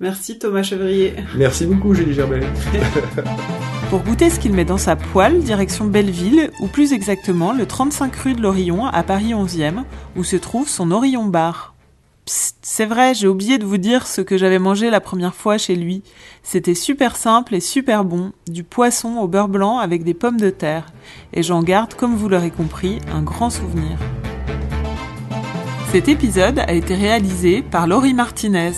Merci 0.00 0.38
Thomas 0.38 0.62
Chevrier. 0.62 1.14
Merci 1.36 1.66
beaucoup, 1.66 1.94
Julie 1.94 2.14
Gerbet. 2.14 2.40
Pour 3.90 4.00
goûter 4.02 4.30
ce 4.30 4.40
qu'il 4.40 4.54
met 4.54 4.64
dans 4.64 4.78
sa 4.78 4.96
poêle, 4.96 5.42
direction 5.42 5.84
Belleville, 5.84 6.50
ou 6.60 6.66
plus 6.66 6.94
exactement 6.94 7.52
le 7.52 7.66
35 7.66 8.16
rue 8.16 8.32
de 8.34 8.40
l'Orillon 8.40 8.86
à 8.86 9.02
Paris 9.02 9.32
11e, 9.34 9.84
où 10.16 10.24
se 10.24 10.36
trouve 10.36 10.68
son 10.68 10.90
Orillon 10.90 11.26
Bar. 11.26 11.71
C'est 12.24 12.86
vrai, 12.86 13.14
j'ai 13.14 13.26
oublié 13.26 13.58
de 13.58 13.64
vous 13.64 13.78
dire 13.78 14.06
ce 14.06 14.20
que 14.20 14.38
j'avais 14.38 14.60
mangé 14.60 14.90
la 14.90 15.00
première 15.00 15.34
fois 15.34 15.58
chez 15.58 15.74
lui. 15.74 16.04
C'était 16.44 16.76
super 16.76 17.16
simple 17.16 17.56
et 17.56 17.60
super 17.60 18.04
bon, 18.04 18.30
du 18.46 18.62
poisson 18.62 19.16
au 19.16 19.26
beurre 19.26 19.48
blanc 19.48 19.78
avec 19.78 20.04
des 20.04 20.14
pommes 20.14 20.40
de 20.40 20.50
terre. 20.50 20.86
Et 21.32 21.42
j'en 21.42 21.64
garde, 21.64 21.94
comme 21.94 22.14
vous 22.14 22.28
l'aurez 22.28 22.52
compris, 22.52 23.00
un 23.12 23.22
grand 23.22 23.50
souvenir. 23.50 23.98
Cet 25.90 26.06
épisode 26.08 26.60
a 26.60 26.72
été 26.72 26.94
réalisé 26.94 27.62
par 27.62 27.88
Laurie 27.88 28.14
Martinez. 28.14 28.74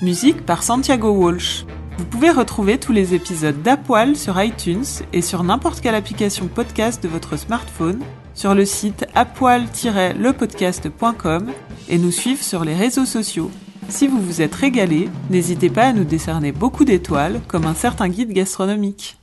Musique 0.00 0.46
par 0.46 0.62
Santiago 0.62 1.10
Walsh. 1.10 1.64
Vous 1.98 2.04
pouvez 2.04 2.30
retrouver 2.30 2.78
tous 2.78 2.92
les 2.92 3.14
épisodes 3.14 3.60
d'Apoil 3.62 4.14
sur 4.16 4.40
iTunes 4.40 4.84
et 5.12 5.22
sur 5.22 5.42
n'importe 5.42 5.80
quelle 5.80 5.96
application 5.96 6.46
podcast 6.46 7.02
de 7.02 7.08
votre 7.08 7.36
smartphone, 7.36 7.98
sur 8.34 8.54
le 8.54 8.64
site 8.64 9.06
apoil-lepodcast.com 9.14 11.50
et 11.88 11.98
nous 11.98 12.10
suivre 12.10 12.42
sur 12.42 12.64
les 12.64 12.74
réseaux 12.74 13.06
sociaux. 13.06 13.50
Si 13.88 14.08
vous 14.08 14.20
vous 14.20 14.42
êtes 14.42 14.54
régalé, 14.54 15.08
n'hésitez 15.30 15.70
pas 15.70 15.84
à 15.84 15.92
nous 15.92 16.04
décerner 16.04 16.52
beaucoup 16.52 16.84
d'étoiles 16.84 17.40
comme 17.46 17.66
un 17.66 17.74
certain 17.74 18.08
guide 18.08 18.32
gastronomique. 18.32 19.16